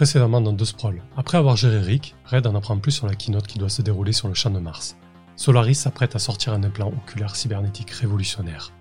précédemment 0.00 0.40
dans 0.40 0.56
The 0.56 0.64
Sprawl. 0.64 1.02
Après 1.14 1.36
avoir 1.36 1.56
géré 1.56 1.78
Rick, 1.78 2.14
Red 2.24 2.46
en 2.46 2.54
apprend 2.54 2.78
plus 2.78 2.90
sur 2.90 3.06
la 3.06 3.14
keynote 3.14 3.46
qui 3.46 3.58
doit 3.58 3.68
se 3.68 3.82
dérouler 3.82 4.14
sur 4.14 4.28
le 4.28 4.34
champ 4.34 4.48
de 4.48 4.58
Mars. 4.58 4.96
Solaris 5.36 5.74
s'apprête 5.74 6.16
à 6.16 6.18
sortir 6.18 6.54
un 6.54 6.64
implant 6.64 6.88
oculaire 6.88 7.36
cybernétique 7.36 7.90
révolutionnaire. 7.90 8.72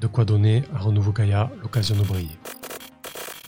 De 0.00 0.06
quoi 0.06 0.24
donner 0.24 0.62
à 0.72 0.78
Renouveau 0.78 1.10
Gaia 1.10 1.50
l'occasion 1.62 1.96
de 1.96 2.04
briller. 2.04 2.38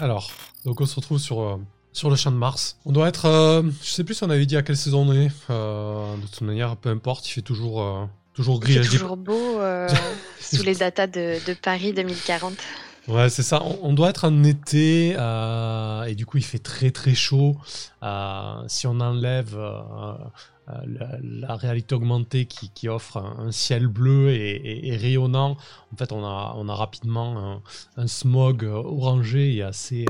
Alors, 0.01 0.33
donc 0.65 0.81
on 0.81 0.87
se 0.87 0.97
retrouve 0.97 1.21
sur, 1.21 1.41
euh, 1.41 1.57
sur 1.93 2.11
le 2.11 2.17
champ 2.17 2.33
de 2.33 2.37
Mars. 2.37 2.81
On 2.85 2.91
doit 2.91 3.07
être, 3.07 3.27
euh, 3.27 3.63
je 3.81 3.91
sais 3.91 4.03
plus 4.03 4.15
si 4.15 4.25
on 4.25 4.31
avait 4.31 4.47
dit 4.47 4.57
à 4.57 4.63
quelle 4.63 4.77
saison 4.77 5.09
on 5.09 5.13
est. 5.13 5.31
Euh, 5.51 6.17
de 6.17 6.23
toute 6.23 6.41
manière, 6.41 6.77
peu 6.77 6.89
importe, 6.89 7.29
il 7.29 7.33
fait 7.33 7.43
toujours, 7.43 8.09
toujours 8.35 8.59
gris. 8.59 8.75
Il 8.75 8.83
fait 8.83 8.91
toujours 8.91 9.17
beau 9.17 9.61
sous 10.41 10.65
les 10.65 10.75
datas 10.75 11.07
de, 11.07 11.37
de 11.47 11.55
Paris 11.55 11.93
2040. 11.93 12.55
Ouais, 13.09 13.31
c'est 13.31 13.43
ça. 13.43 13.63
On, 13.83 13.95
doit 13.95 14.11
être 14.11 14.27
en 14.27 14.45
été 14.45 15.15
euh, 15.17 16.03
et 16.05 16.15
du 16.15 16.27
coup 16.27 16.37
il 16.37 16.45
fait 16.45 16.59
très 16.59 16.91
très 16.91 17.15
chaud. 17.15 17.57
Euh, 18.03 18.63
si 18.67 18.87
on 18.87 19.01
enlève 19.01 19.57
euh, 19.57 20.13
la, 21.23 21.57
réalité 21.57 21.95
augmentée 21.95 22.45
qui, 22.45 22.87
offre 22.87 23.17
un, 23.17 23.51
ciel 23.51 23.87
bleu 23.87 24.31
et, 24.31 24.95
rayonnant, 24.95 25.57
en 25.91 25.97
fait 25.97 26.13
on 26.13 26.23
a, 26.23 26.75
rapidement 26.75 27.63
un, 27.97 28.07
smog 28.07 28.65
orangé 28.65 29.55
et 29.55 29.63
assez, 29.63 30.05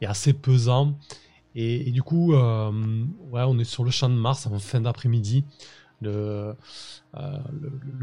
et 0.00 0.06
assez 0.06 0.32
pesant. 0.32 0.94
Et, 1.54 1.92
du 1.92 2.02
coup, 2.02 2.32
ouais, 2.32 3.42
on 3.46 3.58
est 3.58 3.64
sur 3.64 3.84
le 3.84 3.90
champ 3.90 4.08
de 4.08 4.14
Mars 4.14 4.46
en 4.46 4.58
fin 4.58 4.80
d'après-midi. 4.80 5.44
Le, 6.00 6.56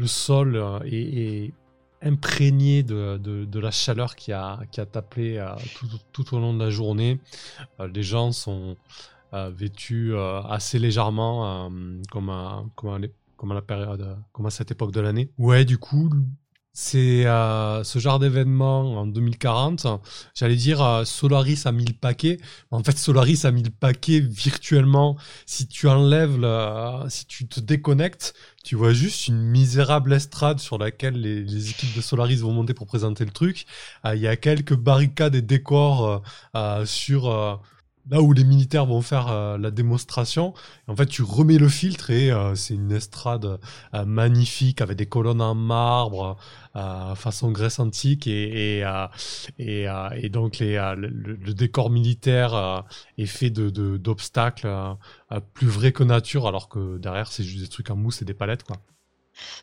sol 0.06 0.80
est 0.84 1.52
imprégné 2.02 2.82
de, 2.82 3.16
de, 3.18 3.58
la 3.60 3.70
chaleur 3.70 4.16
qui 4.16 4.32
a, 4.32 4.60
qui 4.70 4.80
a 4.80 4.86
tapé 4.86 5.38
euh, 5.38 5.54
tout, 5.74 5.88
tout, 6.12 6.34
au 6.34 6.40
long 6.40 6.52
de 6.54 6.62
la 6.62 6.70
journée. 6.70 7.20
Euh, 7.80 7.88
les 7.88 8.02
gens 8.02 8.32
sont 8.32 8.76
euh, 9.34 9.50
vêtus 9.50 10.14
assez 10.48 10.78
légèrement 10.78 11.70
comme, 12.10 12.70
comme, 12.74 13.52
la 13.52 13.62
période, 13.62 14.16
comme 14.32 14.46
à 14.46 14.50
cette 14.50 14.70
époque 14.70 14.92
de 14.92 15.00
l'année. 15.00 15.30
Ouais, 15.38 15.64
du 15.64 15.78
coup, 15.78 16.10
c'est 16.74 17.26
euh, 17.26 17.84
ce 17.84 17.98
genre 17.98 18.18
d'événement 18.18 19.00
en 19.00 19.06
2040. 19.06 19.86
J'allais 20.34 20.56
dire 20.56 20.82
euh, 20.82 21.04
Solaris 21.04 21.62
a 21.66 21.72
mis 21.72 21.84
le 21.84 21.92
paquet. 21.92 22.38
En 22.70 22.82
fait, 22.82 22.96
Solaris 22.96 23.40
a 23.44 23.50
mis 23.50 23.62
le 23.62 23.70
paquet 23.70 24.20
virtuellement. 24.20 25.18
Si 25.44 25.68
tu 25.68 25.86
enlèves, 25.88 26.38
le, 26.38 27.08
si 27.10 27.26
tu 27.26 27.46
te 27.46 27.60
déconnectes, 27.60 28.34
tu 28.64 28.76
vois 28.76 28.94
juste 28.94 29.28
une 29.28 29.42
misérable 29.42 30.14
estrade 30.14 30.60
sur 30.60 30.78
laquelle 30.78 31.20
les, 31.20 31.70
équipes 31.70 31.94
de 31.94 32.00
Solaris 32.00 32.38
vont 32.38 32.52
monter 32.52 32.72
pour 32.72 32.86
présenter 32.86 33.26
le 33.26 33.32
truc. 33.32 33.66
Euh, 34.06 34.16
il 34.16 34.22
y 34.22 34.28
a 34.28 34.36
quelques 34.36 34.76
barricades 34.76 35.34
et 35.34 35.42
décors 35.42 36.22
sur 36.86 37.60
là 38.10 38.20
où 38.20 38.32
les 38.32 38.44
militaires 38.44 38.86
vont 38.86 39.02
faire 39.02 39.28
euh, 39.28 39.58
la 39.58 39.70
démonstration. 39.70 40.54
En 40.88 40.96
fait, 40.96 41.06
tu 41.06 41.22
remets 41.22 41.58
le 41.58 41.68
filtre 41.68 42.10
et 42.10 42.30
euh, 42.30 42.54
c'est 42.54 42.74
une 42.74 42.92
estrade 42.92 43.58
euh, 43.94 44.04
magnifique 44.04 44.80
avec 44.80 44.96
des 44.96 45.06
colonnes 45.06 45.40
en 45.42 45.54
marbre 45.54 46.36
façon 47.16 47.50
Grèce 47.52 47.78
antique 47.80 48.26
et 48.26 48.82
et, 49.58 49.86
et, 49.88 50.28
donc 50.30 50.58
les, 50.58 50.94
le, 50.96 51.52
décor 51.52 51.90
militaire 51.90 52.84
est 53.18 53.26
fait 53.26 53.50
de 53.50 53.98
d'obstacles 53.98 54.96
plus 55.52 55.66
vrais 55.66 55.92
que 55.92 56.02
nature, 56.02 56.48
alors 56.48 56.70
que 56.70 56.96
derrière 56.96 57.30
c'est 57.30 57.44
juste 57.44 57.64
des 57.64 57.68
trucs 57.68 57.90
en 57.90 57.96
mousse 57.96 58.22
et 58.22 58.24
des 58.24 58.32
palettes 58.32 58.62
quoi. 58.62 58.78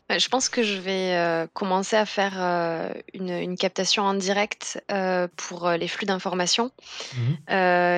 Bah, 0.08 0.18
je 0.18 0.28
pense 0.28 0.48
que 0.48 0.62
je 0.62 0.78
vais, 0.78 1.14
euh, 1.14 1.46
commencer 1.52 1.96
à 1.96 2.06
faire, 2.06 2.34
euh, 2.38 2.92
une 3.14 3.56
captation 3.56 4.02
en 4.02 4.14
direct, 4.14 4.82
euh, 4.90 5.28
pour, 5.36 5.70
les 5.70 5.88
flux 5.88 6.06
d'informations, 6.06 6.70
mmh 7.14 7.54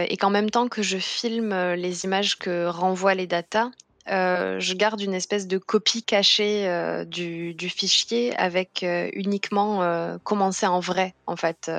et 0.09 0.17
qu'en 0.17 0.31
même 0.31 0.51
temps 0.51 0.69
que 0.69 0.83
je 0.83 0.99
filme, 0.99 1.55
les 1.75 2.05
images 2.05 2.37
que 2.39 2.67
renvoient 2.67 3.15
les 3.15 3.27
datas, 3.27 3.71
je 4.07 4.75
garde 4.75 5.01
une 5.01 5.15
espèce 5.15 5.47
de 5.47 5.59
copie 5.59 6.03
cachée, 6.03 6.67
du 7.07 7.55
du 7.55 7.69
fichier 7.69 8.37
avec, 8.37 8.85
uniquement, 9.15 10.19
commencer 10.25 10.67
en 10.67 10.81
vrai, 10.81 11.15
en 11.27 11.37
fait, 11.37 11.71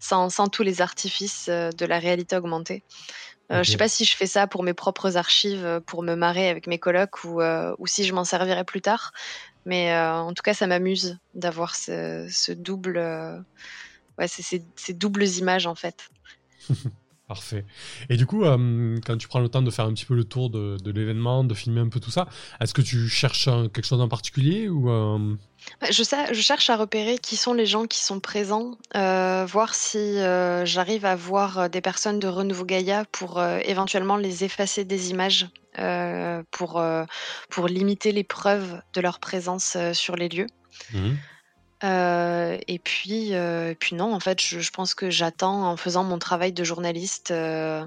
sans 0.00 0.30
sans 0.30 0.48
tous 0.48 0.62
les 0.62 0.80
artifices, 0.80 1.48
de 1.48 1.86
la 1.86 1.98
réalité 1.98 2.36
augmentée. 2.36 2.82
Euh, 3.52 3.62
je 3.62 3.70
sais 3.72 3.76
pas 3.76 3.88
si 3.88 4.04
je 4.04 4.16
fais 4.16 4.26
ça 4.26 4.46
pour 4.46 4.62
mes 4.62 4.74
propres 4.74 5.16
archives, 5.16 5.64
euh, 5.64 5.80
pour 5.80 6.02
me 6.02 6.14
marrer 6.14 6.48
avec 6.48 6.66
mes 6.66 6.78
colocs 6.78 7.24
ou, 7.24 7.40
euh, 7.40 7.74
ou 7.78 7.86
si 7.86 8.04
je 8.04 8.14
m'en 8.14 8.24
servirai 8.24 8.64
plus 8.64 8.80
tard. 8.80 9.12
Mais 9.64 9.96
en 9.96 10.32
tout 10.32 10.42
cas, 10.42 10.54
ça 10.54 10.66
m'amuse 10.66 11.18
d'avoir 11.34 11.76
ce, 11.76 12.26
ce 12.28 12.50
double, 12.50 12.98
ouais, 14.18 14.26
ces, 14.26 14.64
ces 14.74 14.92
doubles 14.92 15.24
images 15.24 15.66
en 15.68 15.76
fait. 15.76 16.08
Parfait. 17.28 17.64
Et 18.10 18.16
du 18.16 18.26
coup, 18.26 18.44
euh, 18.44 18.98
quand 19.06 19.16
tu 19.16 19.28
prends 19.28 19.38
le 19.38 19.48
temps 19.48 19.62
de 19.62 19.70
faire 19.70 19.84
un 19.84 19.94
petit 19.94 20.04
peu 20.04 20.14
le 20.14 20.24
tour 20.24 20.50
de, 20.50 20.76
l'événement, 20.90 21.44
de 21.44 21.54
filmer 21.54 21.80
un 21.80 21.88
peu 21.88 22.00
tout 22.00 22.10
ça, 22.10 22.28
est-ce 22.60 22.74
que 22.74 22.82
tu 22.82 23.08
cherches 23.08 23.48
quelque 23.72 23.86
chose 23.86 24.00
en 24.00 24.08
particulier 24.08 24.68
ou 24.68 24.90
euh, 24.90 25.34
bah, 25.80 25.86
je, 25.90 26.02
je, 26.02 26.40
cherche 26.40 26.68
à 26.68 26.76
repérer 26.76 27.18
qui 27.18 27.36
sont 27.36 27.54
les 27.54 27.64
gens 27.64 27.86
qui 27.86 28.00
sont 28.00 28.18
présents, 28.18 28.76
euh, 28.96 29.46
voir 29.48 29.74
si 29.74 30.16
j'arrive 30.64 31.04
à 31.04 31.14
voir 31.14 31.70
des 31.70 31.80
personnes 31.80 32.18
de 32.18 32.26
Renouveau 32.26 32.64
Gaïa 32.64 33.04
pour 33.12 33.42
éventuellement 33.42 34.16
les 34.16 34.42
effacer 34.42 34.84
des 34.84 35.10
images, 35.10 35.46
pour, 36.50 36.84
pour 37.50 37.68
limiter 37.68 38.10
les 38.10 38.24
preuves 38.24 38.82
de 38.94 39.00
leur 39.00 39.20
présence 39.20 39.76
sur 39.92 40.16
les 40.16 40.28
lieux. 40.28 40.48
Mmh. 40.92 41.12
Euh, 41.84 42.58
et 42.68 42.78
puis, 42.78 43.34
euh, 43.34 43.74
puis 43.78 43.96
non, 43.96 44.14
en 44.14 44.20
fait, 44.20 44.40
je, 44.40 44.70
pense 44.70 44.94
que 44.94 45.10
j'attends 45.10 45.68
en 45.68 45.76
faisant 45.76 46.04
mon 46.04 46.18
travail 46.18 46.52
de 46.52 46.62
journaliste, 46.62 47.32
euh, 47.32 47.84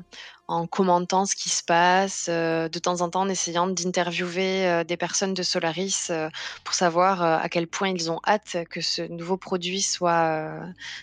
en 0.48 0.68
commentant 0.68 1.26
ce 1.26 1.36
qui 1.36 1.50
se 1.50 1.64
passe, 1.64 2.28
de 2.30 2.80
temps 2.80 3.02
en 3.02 3.10
temps 3.10 3.22
en 3.22 3.30
essayant 3.30 3.66
d'interviewer 3.68 4.84
des 4.88 4.96
personnes 4.96 5.34
de 5.34 5.42
Solaris 5.42 6.12
pour 6.64 6.76
savoir 6.76 7.24
à 7.24 7.50
quel 7.50 7.66
point 7.66 7.90
ils 7.90 8.12
ont 8.12 8.20
hâte 8.28 8.58
que 8.70 8.80
ce 8.80 9.02
nouveau 9.02 9.38
produit 9.38 9.82
soit, 9.82 10.52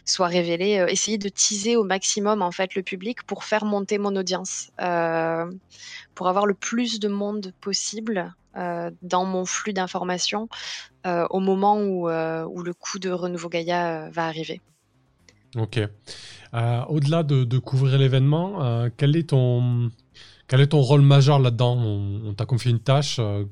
soit 0.04 0.28
révélé. 0.28 0.86
essayer 0.88 1.18
de 1.18 1.28
teaser 1.28 1.74
au 1.74 1.82
maximum 1.82 2.40
en 2.40 2.52
fait 2.52 2.76
le 2.76 2.84
public 2.84 3.24
pour 3.24 3.42
faire 3.42 3.64
monter 3.64 3.98
mon 3.98 4.14
audience, 4.14 4.70
pour 4.76 6.28
avoir 6.28 6.46
le 6.46 6.54
plus 6.54 7.00
de 7.00 7.08
monde 7.08 7.52
possible 7.60 8.32
dans 8.54 9.24
mon 9.24 9.44
flux 9.44 9.72
d'informations 9.72 10.48
au 11.04 11.40
moment 11.40 11.78
où, 11.78 12.08
où 12.08 12.62
le 12.62 12.74
coup 12.74 12.98
de 12.98 13.10
Renouveau 13.10 13.48
Gaïa 13.48 14.10
va 14.10 14.26
arriver. 14.26 14.60
Ok. 15.56 15.80
Euh, 16.54 16.84
au-delà 16.88 17.22
de, 17.22 17.58
couvrir 17.58 17.98
l'événement, 17.98 18.62
euh, 18.64 18.88
quel, 18.96 19.16
est 19.16 19.30
ton, 19.30 19.90
quel 20.48 20.60
est 20.60 20.68
ton 20.68 20.80
rôle 20.80 21.02
majeur 21.02 21.38
là-dedans? 21.38 21.76
On, 21.76 22.34
t'a 22.34 22.46
confié 22.46 22.70
une 22.70 22.80
tâche 22.80 23.16
euh, 23.18 23.44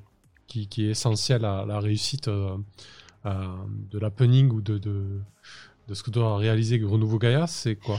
qui, 0.46 0.68
est 0.78 0.90
essentielle 0.90 1.44
à 1.44 1.64
la 1.66 1.78
réussite 1.78 2.28
de 2.28 3.98
l'happening 3.98 4.50
ou 4.50 4.60
de, 4.60 4.78
de, 4.78 5.20
ce 5.92 6.02
que 6.02 6.10
doit 6.10 6.36
réaliser 6.36 6.80
Renouveau 6.82 7.18
Gaïa. 7.18 7.46
C'est 7.46 7.76
quoi? 7.76 7.98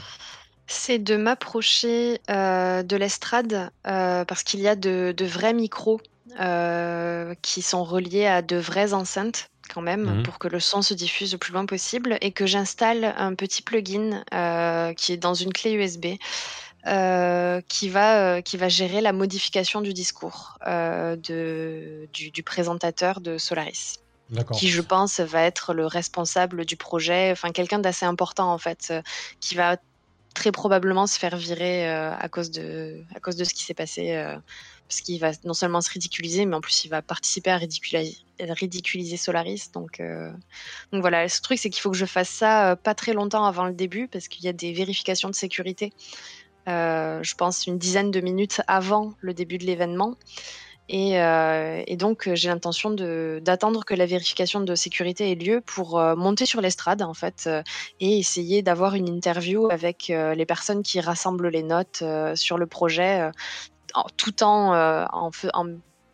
C'est 0.67 0.99
de 0.99 1.15
m'approcher 1.17 2.19
de 2.27 2.95
l'estrade 2.95 3.71
parce 3.83 4.43
qu'il 4.43 4.61
y 4.61 4.67
a 4.67 4.75
de, 4.75 5.13
de 5.15 5.25
vrais 5.25 5.53
micros 5.53 5.99
qui 7.41 7.61
sont 7.61 7.83
reliés 7.83 8.25
à 8.25 8.41
de 8.41 8.57
vraies 8.57 8.93
enceintes 8.93 9.51
quand 9.71 9.81
même 9.81 10.19
mmh. 10.19 10.23
pour 10.23 10.39
que 10.39 10.47
le 10.47 10.59
son 10.59 10.81
se 10.81 10.93
diffuse 10.93 11.31
le 11.31 11.37
plus 11.37 11.53
loin 11.53 11.65
possible 11.65 12.17
et 12.21 12.31
que 12.31 12.45
j'installe 12.45 13.13
un 13.17 13.33
petit 13.35 13.61
plugin 13.61 14.23
euh, 14.33 14.93
qui 14.93 15.13
est 15.13 15.17
dans 15.17 15.33
une 15.33 15.53
clé 15.53 15.73
USB 15.73 16.17
euh, 16.87 17.61
qui, 17.67 17.89
va, 17.89 18.17
euh, 18.17 18.41
qui 18.41 18.57
va 18.57 18.69
gérer 18.69 19.01
la 19.01 19.13
modification 19.13 19.81
du 19.81 19.93
discours 19.93 20.57
de, 20.65 22.07
du, 22.13 22.43
présentateur 22.43 23.21
de 23.21 23.37
Solaris. 23.37 23.99
Qui, 24.53 24.69
je 24.69 24.81
pense, 24.81 25.19
va 25.19 25.41
être 25.41 25.73
le 25.73 25.85
responsable 25.85 26.65
du 26.65 26.77
projet, 26.77 27.31
enfin 27.33 27.51
quelqu'un 27.51 27.79
d'assez 27.79 28.05
important 28.05 28.53
en 28.53 28.57
fait, 28.57 28.93
qui 29.41 29.55
va 29.55 29.75
très 30.33 30.53
probablement 30.53 31.05
se 31.05 31.19
faire 31.19 31.35
virer 31.35 31.91
à, 31.91 32.29
cause 32.29 32.49
de, 32.49 33.03
à 33.13 33.19
cause 33.19 33.35
de 33.35 33.43
ce 33.43 33.53
qui 33.53 33.63
s'est 33.63 33.73
passé 33.73 34.25
parce 34.91 34.99
qu'il 34.99 35.21
va 35.21 35.31
non 35.45 35.53
seulement 35.53 35.79
se 35.79 35.89
ridiculiser, 35.89 36.45
mais 36.45 36.53
en 36.53 36.59
plus 36.59 36.83
il 36.83 36.89
va 36.89 37.01
participer 37.01 37.49
à 37.49 37.57
ridiculiser, 37.57 39.15
Solaris. 39.15 39.71
Donc, 39.73 40.01
euh, 40.01 40.29
donc 40.91 40.99
voilà, 40.99 41.29
ce 41.29 41.39
truc 41.41 41.59
c'est 41.59 41.69
qu'il 41.69 41.81
faut 41.81 41.91
que 41.91 41.97
je 41.97 42.05
fasse 42.05 42.27
ça 42.27 42.71
euh, 42.71 42.75
pas 42.75 42.93
très 42.93 43.13
longtemps 43.13 43.45
avant 43.45 43.63
le 43.63 43.71
début, 43.71 44.09
parce 44.09 44.27
qu'il 44.27 44.43
y 44.43 44.49
a 44.49 44.53
des 44.53 44.73
vérifications 44.73 45.29
de 45.29 45.33
sécurité. 45.33 45.93
Euh, 46.67 47.23
je 47.23 47.35
pense 47.35 47.67
une 47.67 47.77
dizaine 47.77 48.11
de 48.11 48.19
minutes 48.19 48.61
avant 48.67 49.13
le 49.21 49.33
début 49.33 49.57
de 49.57 49.65
l'événement. 49.65 50.17
Et, 50.89 51.15
donc 51.95 52.29
j'ai 52.33 52.49
l'intention 52.49 52.89
d'attendre 52.89 53.85
que 53.85 53.93
la 53.93 54.05
vérification 54.05 54.59
de 54.59 54.75
sécurité 54.75 55.31
ait 55.31 55.35
lieu 55.35 55.61
pour 55.61 55.97
monter 56.17 56.45
sur 56.45 56.59
l'estrade 56.59 57.01
en 57.01 57.13
fait 57.13 57.49
et 58.01 58.19
essayer 58.19 58.61
d'avoir 58.61 58.95
une 58.95 59.07
interview 59.07 59.71
avec 59.71 60.09
les 60.09 60.45
personnes 60.45 60.83
qui 60.83 60.99
rassemblent 60.99 61.47
les 61.47 61.63
notes 61.63 62.03
sur 62.35 62.57
le 62.57 62.65
projet 62.67 63.31
tout 64.17 64.43
en, 64.43 64.73
euh, 64.73 65.05
en, 65.11 65.31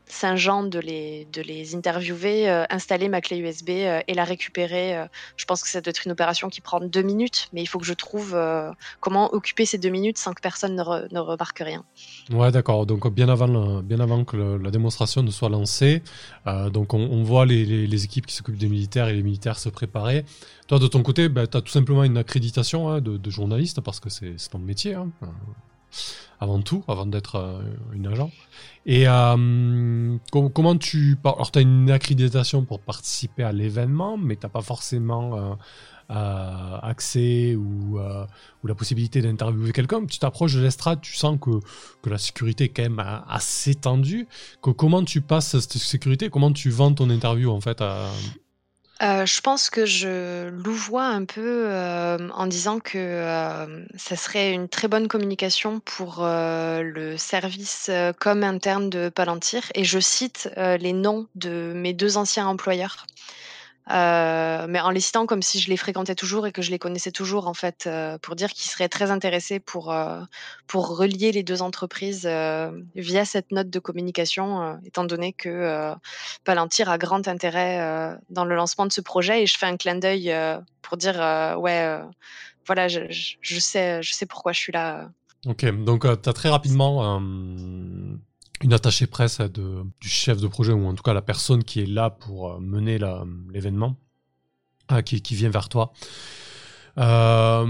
Saint-Jean 0.10 0.64
de 0.64 0.80
les, 0.80 1.28
de 1.34 1.42
les 1.42 1.76
interviewer, 1.76 2.50
euh, 2.50 2.64
installer 2.70 3.10
ma 3.10 3.20
clé 3.20 3.40
USB 3.40 3.72
euh, 3.72 4.00
et 4.08 4.14
la 4.14 4.24
récupérer. 4.24 5.06
Je 5.36 5.44
pense 5.44 5.62
que 5.62 5.68
ça 5.68 5.82
doit 5.82 5.90
être 5.90 6.06
une 6.06 6.14
opération 6.14 6.48
qui 6.48 6.62
prend 6.62 6.80
deux 6.80 7.02
minutes, 7.02 7.50
mais 7.52 7.62
il 7.62 7.66
faut 7.66 7.78
que 7.78 7.86
je 7.86 7.94
trouve 7.94 8.38
comment 9.02 9.34
occuper 9.34 9.66
ces 9.66 9.78
deux 9.78 9.90
minutes 9.90 10.18
sans 10.18 10.34
que 10.34 10.42
personne 10.42 10.76
ne, 10.76 11.20
remarque 11.20 11.60
rien. 11.60 11.84
Ouais, 12.32 12.52
d'accord. 12.54 12.86
Donc 12.86 13.12
bien 13.14 13.28
avant, 13.28 13.82
bien 13.82 14.00
avant 14.00 14.24
que 14.24 14.38
la 14.38 14.72
démonstration 14.72 15.24
ne 15.24 15.32
soit 15.32 15.50
lancée, 15.50 16.02
donc 16.72 16.94
on, 16.94 17.24
voit 17.24 17.46
les, 17.46 17.66
les, 17.66 18.06
équipes 18.06 18.28
qui 18.28 18.36
s'occupent 18.36 18.58
des 18.58 18.70
militaires 18.70 19.10
et 19.10 19.14
les 19.14 19.24
militaires 19.24 19.60
se 19.60 19.68
préparer. 19.68 20.24
Toi, 20.68 20.80
de 20.80 20.88
ton 20.88 21.04
côté, 21.04 21.28
bah, 21.28 21.48
tu 21.48 21.58
as 21.58 21.62
tout 21.62 21.72
simplement 21.72 22.06
une 22.06 22.18
accréditation 22.18 22.90
hein, 22.90 23.02
de, 23.02 23.30
journaliste 23.30 23.82
parce 23.82 24.00
que 24.00 24.10
c'est 24.10 24.36
ton 24.50 24.60
métier. 24.60 24.94
Hein 24.94 25.10
avant 26.40 26.62
tout, 26.62 26.84
avant 26.88 27.06
d'être 27.06 27.36
euh, 27.36 27.62
une 27.94 28.08
agent. 28.08 28.32
Et 28.86 29.08
euh, 29.08 30.18
comment 30.32 30.78
tu... 30.78 31.18
Alors, 31.24 31.52
tu 31.52 31.60
as 31.60 31.62
une 31.62 31.90
accréditation 31.92 32.64
pour 32.64 32.80
participer 32.80 33.44
à 33.44 33.52
l'événement, 33.52 34.18
mais 34.18 34.36
tu 34.36 34.46
n'as 34.46 34.50
pas 34.50 34.62
forcément 34.62 35.58
euh, 36.10 36.78
accès 36.82 37.56
ou, 37.56 38.00
la 38.64 38.76
possibilité 38.76 39.22
d'interviewer 39.22 39.74
quelqu'un. 39.74 40.06
Tu 40.06 40.20
t'approches 40.20 40.54
de 40.54 40.62
l'estrade, 40.62 41.02
tu 41.02 41.16
sens 41.16 41.38
que, 41.42 41.60
que, 42.02 42.10
la 42.10 42.18
sécurité 42.18 42.66
est 42.66 42.70
quand 42.70 42.84
même 42.84 43.04
assez 43.28 43.76
tendue. 43.76 44.28
Comment 44.62 45.04
tu 45.04 45.22
passes 45.22 45.58
cette 45.58 45.74
sécurité? 45.74 46.30
Comment 46.30 46.52
tu 46.52 46.70
vends 46.70 46.94
ton 46.94 47.10
interview, 47.10 47.50
en 47.50 47.62
fait, 47.62 47.82
euh, 49.04 49.26
je 49.28 49.42
pense 49.42 49.70
que 49.70 49.86
je 49.86 50.50
louvoie 50.50 51.06
un 51.06 51.26
peu, 51.26 51.66
euh, 51.68 52.30
en 52.34 52.48
disant 52.48 52.80
que, 52.80 52.98
euh, 52.98 53.86
ça 53.96 54.16
serait 54.16 54.54
une 54.54 54.68
très 54.68 54.88
bonne 54.88 55.08
communication 55.08 55.80
pour, 55.82 56.26
le 56.26 57.16
service, 57.18 57.92
comme 58.20 58.44
interne 58.44 58.90
de 58.90 59.10
Palantir 59.10 59.64
et 59.76 59.84
je 59.84 60.00
cite, 60.00 60.50
les 60.58 60.94
noms 60.94 61.28
de 61.36 61.74
mes 61.76 61.94
deux 61.94 62.18
anciens 62.18 62.48
employeurs. 62.48 63.06
Euh, 63.90 64.66
mais 64.68 64.82
en 64.82 64.90
les 64.90 65.00
citant 65.00 65.26
comme 65.26 65.42
si 65.42 65.60
je 65.60 65.70
les 65.70 65.78
fréquentais 65.78 66.16
toujours 66.16 66.46
et 66.46 66.52
que 66.52 66.62
je 66.62 66.72
les 66.72 66.80
connaissais 66.80 67.12
toujours, 67.12 67.48
en 67.48 67.54
fait, 67.54 67.86
euh, 67.88 68.18
pour 68.18 68.36
dire 68.36 68.50
qu'ils 68.50 68.70
seraient 68.70 68.90
très 68.90 69.12
intéressés 69.12 69.60
pour, 69.60 69.94
euh, 69.94 70.22
pour 70.68 70.98
relier 70.98 71.32
les 71.32 71.44
deux 71.44 71.62
entreprises 71.62 72.30
via 72.96 73.26
cette 73.26 73.52
note 73.52 73.70
de 73.70 73.80
communication, 73.80 74.80
étant 74.86 75.06
donné 75.06 75.34
que 75.34 75.94
Palantir 76.44 76.90
a 76.90 76.98
grand 76.98 77.28
intérêt 77.28 78.18
dans 78.30 78.46
le 78.46 78.56
lancement 78.56 78.86
de 78.86 78.92
ce 78.92 79.02
projet. 79.02 79.44
Et 79.44 79.48
je 79.48 79.58
fais 79.58 79.66
un 79.66 79.78
clin 79.78 79.96
d'œil 79.96 80.34
pour 80.82 80.98
dire 80.98 81.16
ouais, 81.60 82.02
voilà, 82.66 82.88
je, 82.88 83.02
je, 83.10 83.60
sais, 83.60 84.04
je 84.04 84.14
sais 84.14 84.26
pourquoi 84.26 84.52
je 84.52 84.60
suis 84.60 84.74
là. 84.74 85.10
Ok, 85.46 85.66
donc 85.84 86.02
tu 86.02 86.30
as 86.30 86.34
très 86.34 86.50
rapidement 86.50 87.22
une 88.64 88.74
attachée 88.74 89.08
presse 89.08 89.40
du 89.42 90.10
chef 90.10 90.40
de 90.42 90.48
projet, 90.48 90.74
ou 90.74 90.86
en 90.88 90.94
tout 90.94 91.04
cas 91.04 91.14
la 91.14 91.22
personne 91.22 91.64
qui 91.64 91.82
est 91.82 91.86
là 91.86 92.10
pour 92.10 92.54
euh, 92.54 92.60
mener 92.60 93.00
l'événement, 93.54 93.96
euh, 94.92 95.02
qui, 95.02 95.36
vient 95.36 95.50
vers 95.50 95.70
toi. 95.70 95.92
Euh, 97.00 97.66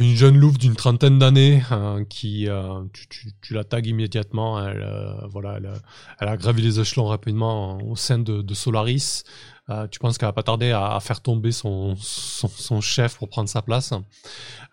une 0.00 0.16
jeune 0.16 0.38
louve 0.38 0.56
d'une 0.56 0.74
trentaine 0.74 1.18
d'années 1.18 1.62
qui 2.08 2.48
tu, 2.94 3.08
tu, 3.08 3.28
tu, 3.42 3.54
la 3.54 3.64
tagues 3.64 3.86
immédiatement 3.86 4.66
elle, 4.66 4.88
voilà 5.28 5.56
elle, 5.58 5.70
elle, 6.18 6.28
a 6.28 6.36
gravi 6.38 6.62
les 6.62 6.80
échelons 6.80 7.04
rapidement 7.04 7.76
au 7.82 7.94
sein 7.94 8.18
de, 8.18 8.40
de 8.40 8.54
Solaris 8.54 9.24
euh, 9.70 9.86
tu 9.86 9.98
penses 9.98 10.16
qu'elle 10.16 10.28
va 10.28 10.32
pas 10.32 10.42
tarder 10.42 10.70
à, 10.70 10.98
faire 11.00 11.20
tomber 11.20 11.52
son, 11.52 11.94
son, 11.96 12.80
chef 12.80 13.18
pour 13.18 13.28
prendre 13.28 13.50
sa 13.50 13.60
place. 13.60 13.92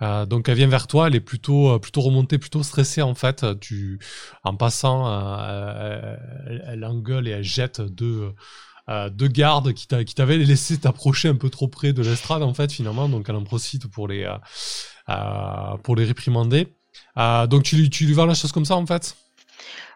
Euh, 0.01 0.25
donc 0.25 0.47
elle 0.47 0.55
vient 0.55 0.67
vers 0.67 0.87
toi, 0.87 1.07
elle 1.07 1.15
est 1.15 1.19
plutôt 1.21 1.71
euh, 1.71 1.79
plutôt 1.79 2.01
remontée, 2.01 2.37
plutôt 2.37 2.63
stressée 2.63 3.01
en 3.01 3.13
fait. 3.13 3.45
Tu, 3.59 3.99
en 4.43 4.55
passant, 4.55 5.05
elle, 6.47 6.85
engueule 6.85 7.27
et 7.27 7.31
elle 7.31 7.43
jette 7.43 7.81
deux 7.81 8.33
deux 8.87 9.27
gardes 9.27 9.73
qui 9.73 9.87
t'avaient 9.87 10.37
laissé 10.37 10.77
t'approcher 10.77 11.29
un 11.29 11.35
peu 11.35 11.49
trop 11.49 11.67
près 11.67 11.93
de 11.93 12.01
l'estrade 12.01 12.43
en 12.43 12.53
fait 12.53 12.71
finalement. 12.71 13.09
Donc 13.09 13.27
elle 13.29 13.35
en 13.35 13.43
profite 13.43 13.87
pour 13.87 14.07
les 14.07 14.27
pour 15.83 15.95
les 15.95 16.05
réprimander. 16.05 16.67
donc 17.15 17.63
tu 17.63 17.75
lui 17.75 17.89
tu 17.89 18.05
lui 18.05 18.13
vends 18.13 18.25
la 18.25 18.35
chose 18.35 18.51
comme 18.51 18.65
ça 18.65 18.75
en 18.75 18.85
fait? 18.85 19.15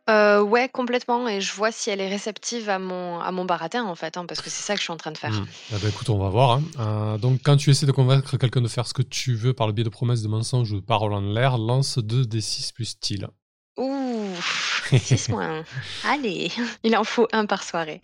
Euh, 0.09 0.41
ouais, 0.41 0.69
complètement 0.69 1.27
et 1.27 1.39
je 1.39 1.53
vois 1.53 1.71
si 1.71 1.91
elle 1.91 2.01
est 2.01 2.09
réceptive 2.09 2.68
à 2.69 2.80
mon 2.80 3.19
à 3.19 3.31
mon 3.31 3.45
baratin, 3.45 3.83
en 3.83 3.94
fait, 3.94 4.18
hein, 4.18 4.25
parce 4.25 4.41
que 4.41 4.50
c'est 4.50 4.63
ça 4.63 4.74
que 4.74 4.80
je 4.80 4.86
suis 4.86 4.94
en 4.94 4.97
train 4.97 5.12
de 5.12 5.18
faire. 5.18 5.31
Mmh. 5.31 5.47
Ah 5.74 5.75
bah, 5.81 5.89
écoute, 5.89 6.09
on 6.09 6.18
va 6.18 6.30
voir, 6.30 6.51
hein. 6.51 6.63
euh, 6.80 7.18
donc 7.19 7.41
quand 7.44 7.57
tu 7.57 7.69
essaies 7.69 7.86
de 7.86 7.91
convaincre 7.91 8.38
quelqu'un 8.38 8.62
de 8.62 8.68
faire 8.68 8.88
ce 8.88 8.94
que 8.94 9.03
tu 9.03 9.36
veux 9.36 9.53
par 9.53 9.68
le 9.68 9.74
biais 9.74 9.83
de 9.83 9.89
promesses, 9.89 10.24
de 10.24 10.27
mensonges 10.27 10.71
ou 10.71 10.77
de 10.77 10.86
paroles 10.86 11.13
en 11.13 11.21
l'air, 11.21 11.59
lance 11.59 12.00
2 12.00 12.25
d 12.25 12.41
6 12.41 12.71
plus 12.71 12.86
style. 12.86 13.27
Ouh, 13.77 14.19
6 14.97 15.30
moins. 15.30 15.63
Allez, 16.03 16.51
il 16.83 16.95
en 16.95 17.03
faut 17.03 17.27
un 17.31 17.45
par 17.45 17.63
soirée. 17.63 18.01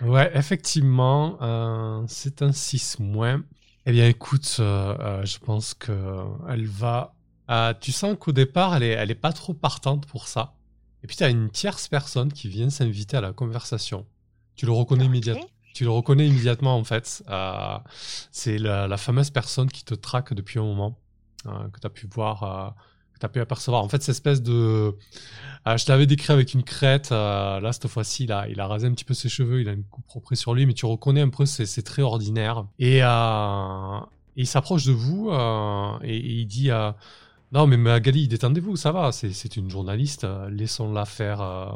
Ouais, 0.00 0.30
effectivement, 0.34 1.38
euh, 1.42 2.02
c'est 2.08 2.42
un 2.42 2.52
6 2.52 2.98
moins. 3.00 3.42
Eh 3.86 3.92
bien 3.92 4.06
écoute, 4.06 4.54
je 4.58 5.38
pense 5.38 5.74
qu'elle 5.74 6.66
va 6.66 7.14
tu 7.80 7.92
sens 7.92 8.16
qu'au 8.18 8.32
départ, 8.32 8.76
elle 8.76 8.82
est 8.84 8.90
elle 8.90 9.10
est 9.10 9.14
pas 9.14 9.32
trop 9.32 9.54
partante 9.54 10.06
pour 10.06 10.28
ça. 10.28 10.54
Et 11.02 11.06
puis 11.06 11.16
tu 11.16 11.24
as 11.24 11.28
une 11.30 11.50
tierce 11.50 11.88
personne 11.88 12.32
qui 12.32 12.48
vient 12.48 12.70
s'inviter 12.70 13.16
à 13.16 13.20
la 13.20 13.32
conversation. 13.32 14.06
Tu 14.54 14.66
le 14.66 14.72
reconnais 14.72 15.06
immédiatement. 15.06 15.48
Tu 15.72 15.84
le 15.84 15.90
reconnais 15.90 16.26
immédiatement 16.26 16.76
en 16.76 16.84
fait. 16.84 17.22
Euh, 17.28 17.78
c'est 18.30 18.58
la, 18.58 18.96
fameuse 18.96 19.30
personne 19.30 19.70
qui 19.70 19.84
te 19.84 19.94
traque 19.94 20.34
depuis 20.34 20.58
un 20.58 20.64
moment, 20.64 20.98
euh, 21.46 21.68
que 21.68 21.80
tu 21.80 21.86
as 21.86 21.90
pu 21.90 22.06
voir, 22.06 22.42
euh, 22.42 22.70
que 22.70 22.99
tu 23.20 23.26
as 23.26 23.28
pu 23.28 23.40
apercevoir. 23.40 23.84
En 23.84 23.88
fait, 23.88 24.02
cette 24.02 24.14
espèce 24.14 24.42
de... 24.42 24.94
je 25.66 25.84
t'avais 25.84 26.06
décrit 26.06 26.32
avec 26.32 26.54
une 26.54 26.62
crête. 26.62 27.10
là, 27.10 27.70
cette 27.72 27.88
fois-ci, 27.88 28.24
il 28.24 28.32
a, 28.32 28.48
il 28.48 28.60
a 28.60 28.66
rasé 28.66 28.86
un 28.86 28.92
petit 28.92 29.04
peu 29.04 29.14
ses 29.14 29.28
cheveux, 29.28 29.60
il 29.60 29.68
a 29.68 29.72
une 29.72 29.84
coupe 29.84 30.06
propre 30.06 30.34
sur 30.34 30.54
lui, 30.54 30.66
mais 30.66 30.74
tu 30.74 30.86
reconnais 30.86 31.20
un 31.20 31.28
peu, 31.28 31.46
c'est 31.46 31.82
très 31.82 32.02
ordinaire. 32.02 32.64
Et, 32.78 33.00
il 34.36 34.46
s'approche 34.46 34.86
de 34.86 34.92
vous 34.92 35.30
et, 36.02 36.16
et, 36.16 36.32
il 36.40 36.46
dit... 36.46 36.70
Non, 37.52 37.66
mais 37.66 37.76
Magali, 37.76 38.28
détendez-vous, 38.28 38.76
ça 38.76 38.92
va, 38.92 39.10
c'est 39.10 39.56
une 39.56 39.70
journaliste, 39.70 40.22
euh, 40.22 40.48
laissons-la 40.50 41.04
faire 41.04 41.40
euh, 41.40 41.66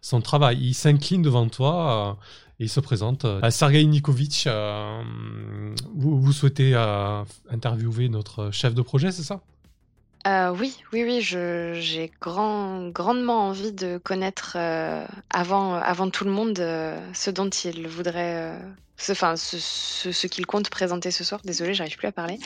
son 0.00 0.20
travail. 0.20 0.58
Il 0.60 0.74
s'incline 0.74 1.20
devant 1.20 1.48
toi 1.48 2.10
euh, 2.10 2.12
et 2.60 2.64
il 2.64 2.68
se 2.68 2.78
présente. 2.78 3.26
Sergei 3.50 3.84
Nikovic, 3.84 4.48
vous, 5.94 6.20
vous, 6.20 6.32
souhaitez 6.32 6.74
interviewer 7.50 8.08
notre 8.08 8.52
chef 8.52 8.74
de 8.74 8.82
projet, 8.82 9.10
c'est 9.10 9.24
ça? 9.24 9.40
Oui, 10.26 10.76
oui, 10.92 11.04
oui, 11.04 11.20
j'ai 11.20 12.10
grand, 12.20 12.88
grandement 12.88 13.48
envie 13.48 13.72
de 13.72 13.98
connaître 13.98 14.56
avant, 15.30 15.74
avant 15.74 16.10
tout 16.10 16.24
le 16.24 16.30
monde 16.30 16.56
ce 17.12 17.30
dont 17.30 17.48
il 17.48 17.86
voudrait 17.86 18.58
enfin, 19.10 19.36
ce, 19.36 20.26
qu'il 20.26 20.46
compte 20.46 20.70
présenter 20.70 21.10
ce 21.10 21.24
soir. 21.24 21.40
Désolée, 21.44 21.74
j'arrive 21.74 21.96
plus 21.96 22.08
à 22.08 22.12
parler. 22.12 22.38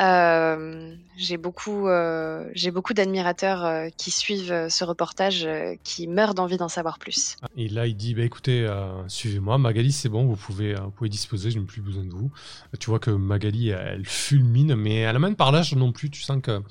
Euh, 0.00 0.94
j'ai 1.16 1.36
beaucoup, 1.36 1.88
euh, 1.88 2.44
beaucoup 2.72 2.94
d'admirateurs 2.94 3.64
euh, 3.64 3.88
qui 3.96 4.10
suivent 4.10 4.68
ce 4.68 4.84
reportage, 4.84 5.48
qui 5.82 6.06
meurent 6.06 6.34
d'envie 6.34 6.56
d'en 6.56 6.68
savoir 6.68 6.98
plus. 6.98 7.36
Et 7.56 7.68
là, 7.68 7.86
il 7.86 7.96
dit, 7.96 8.14
bah, 8.14 8.22
écoutez, 8.22 8.68
suivez-moi. 9.08 9.58
Magali, 9.58 9.92
c'est 9.92 10.08
bon, 10.08 10.24
vous 10.24 10.36
pouvez, 10.36 10.74
vous 10.74 10.90
pouvez 10.90 11.10
disposer, 11.10 11.50
je 11.50 11.58
n'ai 11.58 11.64
plus 11.64 11.82
besoin 11.82 12.04
de 12.04 12.12
vous. 12.12 12.30
Tu 12.78 12.90
vois 12.90 12.98
que 12.98 13.10
Magali, 13.10 13.70
elle 13.70 14.06
fulmine, 14.06 14.74
mais 14.76 14.96
elle 14.96 15.16
a 15.16 15.18
même 15.18 15.36
par 15.36 15.52
l'âge 15.52 15.74
non 15.74 15.92
plus. 15.92 16.10
Tu 16.10 16.22
sens 16.22 16.40
que 16.42 16.62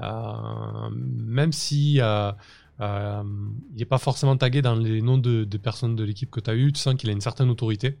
même 0.00 1.52
si 1.52 1.94
il 1.94 2.34
n'est 3.76 3.84
pas 3.84 3.98
forcément 3.98 4.36
tagué 4.36 4.62
dans 4.62 4.74
les 4.74 5.02
noms 5.02 5.18
de, 5.18 5.44
personnes 5.58 5.96
de 5.96 6.04
l'équipe 6.04 6.30
que 6.30 6.40
tu 6.40 6.50
as 6.50 6.54
eu, 6.54 6.72
tu 6.72 6.80
sens 6.80 6.94
qu'il 6.94 7.10
a 7.10 7.12
une 7.12 7.20
certaine 7.20 7.50
autorité. 7.50 7.98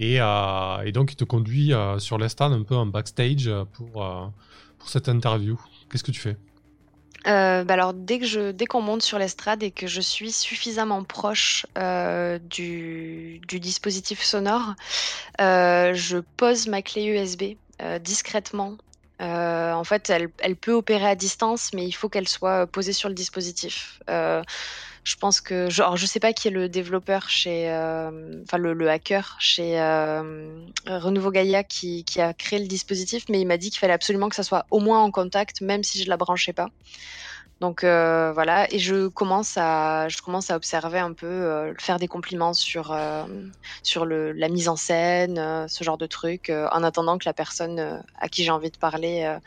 Euh, 0.00 0.82
et, 0.82 0.92
donc, 0.92 1.12
il 1.12 1.16
te 1.16 1.24
conduit 1.24 1.72
euh, 1.72 1.98
sur 1.98 2.18
l'estrade 2.18 2.52
un 2.52 2.62
peu 2.62 2.76
en 2.76 2.86
backstage 2.86 3.50
pour, 3.72 4.04
euh, 4.04 4.26
pour 4.78 4.88
cette 4.88 5.08
interview. 5.08 5.60
Qu'est-ce 5.90 6.04
que 6.04 6.12
tu 6.12 6.20
fais? 6.20 6.36
Bah 7.24 7.64
alors 7.68 7.94
dès 7.94 8.18
que 8.18 8.26
je 8.26 8.50
dès 8.50 8.66
qu'on 8.66 8.80
monte 8.80 9.02
sur 9.02 9.16
l'estrade 9.16 9.62
et 9.62 9.70
que 9.70 9.86
je 9.86 10.00
suis 10.00 10.32
suffisamment 10.32 11.04
proche 11.04 11.66
du, 12.50 13.40
du, 13.46 13.60
dispositif 13.60 14.20
sonore, 14.22 14.74
je 15.38 16.18
pose 16.36 16.66
ma 16.66 16.82
clé 16.82 17.04
USB 17.04 17.56
discrètement. 18.02 18.76
En 19.22 19.84
fait, 19.84 20.10
elle, 20.10 20.56
peut 20.56 20.72
opérer 20.72 21.06
à 21.06 21.14
distance, 21.14 21.72
mais 21.74 21.84
il 21.84 21.92
faut 21.92 22.08
qu'elle 22.08 22.28
soit 22.28 22.66
posée 22.66 22.92
sur 22.92 23.08
le 23.08 23.14
dispositif. 23.14 24.00
Je 25.04 25.16
pense 25.16 25.40
que, 25.40 25.68
genre, 25.68 25.96
je 25.96 26.06
sais 26.06 26.20
pas 26.20 26.32
qui 26.32 26.46
est 26.46 26.52
le 26.52 26.68
développeur 26.68 27.28
chez, 27.28 27.68
euh, 27.68 28.10
le, 28.56 28.88
hacker 28.88 29.36
chez 29.40 29.80
euh, 29.80 30.64
Renouveau 30.86 31.32
Gaia 31.32 31.64
qui, 31.64 32.04
a 32.18 32.32
créé 32.32 32.60
le 32.60 32.68
dispositif, 32.68 33.24
mais 33.28 33.40
il 33.40 33.46
m'a 33.46 33.56
dit 33.56 33.70
qu'il 33.70 33.80
fallait 33.80 33.92
absolument 33.92 34.28
que 34.28 34.36
ça 34.36 34.44
soit 34.44 34.64
au 34.70 34.78
moins 34.78 35.00
en 35.00 35.10
contact, 35.10 35.60
même 35.60 35.82
si 35.82 36.02
je 36.02 36.08
la 36.08 36.16
branchais 36.16 36.52
pas. 36.52 36.70
Donc 37.62 37.82
voilà, 37.84 38.66
et 38.74 38.80
je 38.80 39.06
commence 39.06 39.54
à, 39.56 40.08
je 40.08 40.20
commence 40.20 40.50
à 40.50 40.56
observer 40.56 40.98
un 40.98 41.12
peu, 41.12 41.72
faire 41.78 42.00
des 42.00 42.08
compliments 42.08 42.54
sur, 42.54 42.92
sur 43.84 44.04
le, 44.04 44.32
la 44.32 44.48
mise 44.48 44.68
en 44.68 44.74
scène, 44.74 45.66
ce 45.68 45.84
genre 45.84 45.96
de 45.96 46.06
trucs, 46.06 46.50
en 46.50 46.82
attendant 46.82 47.18
que 47.18 47.24
la 47.24 47.32
personne 47.32 48.02
à 48.18 48.28
qui 48.28 48.42
j'ai 48.42 48.50
envie 48.50 48.72
de 48.72 48.76
parler 48.78 49.38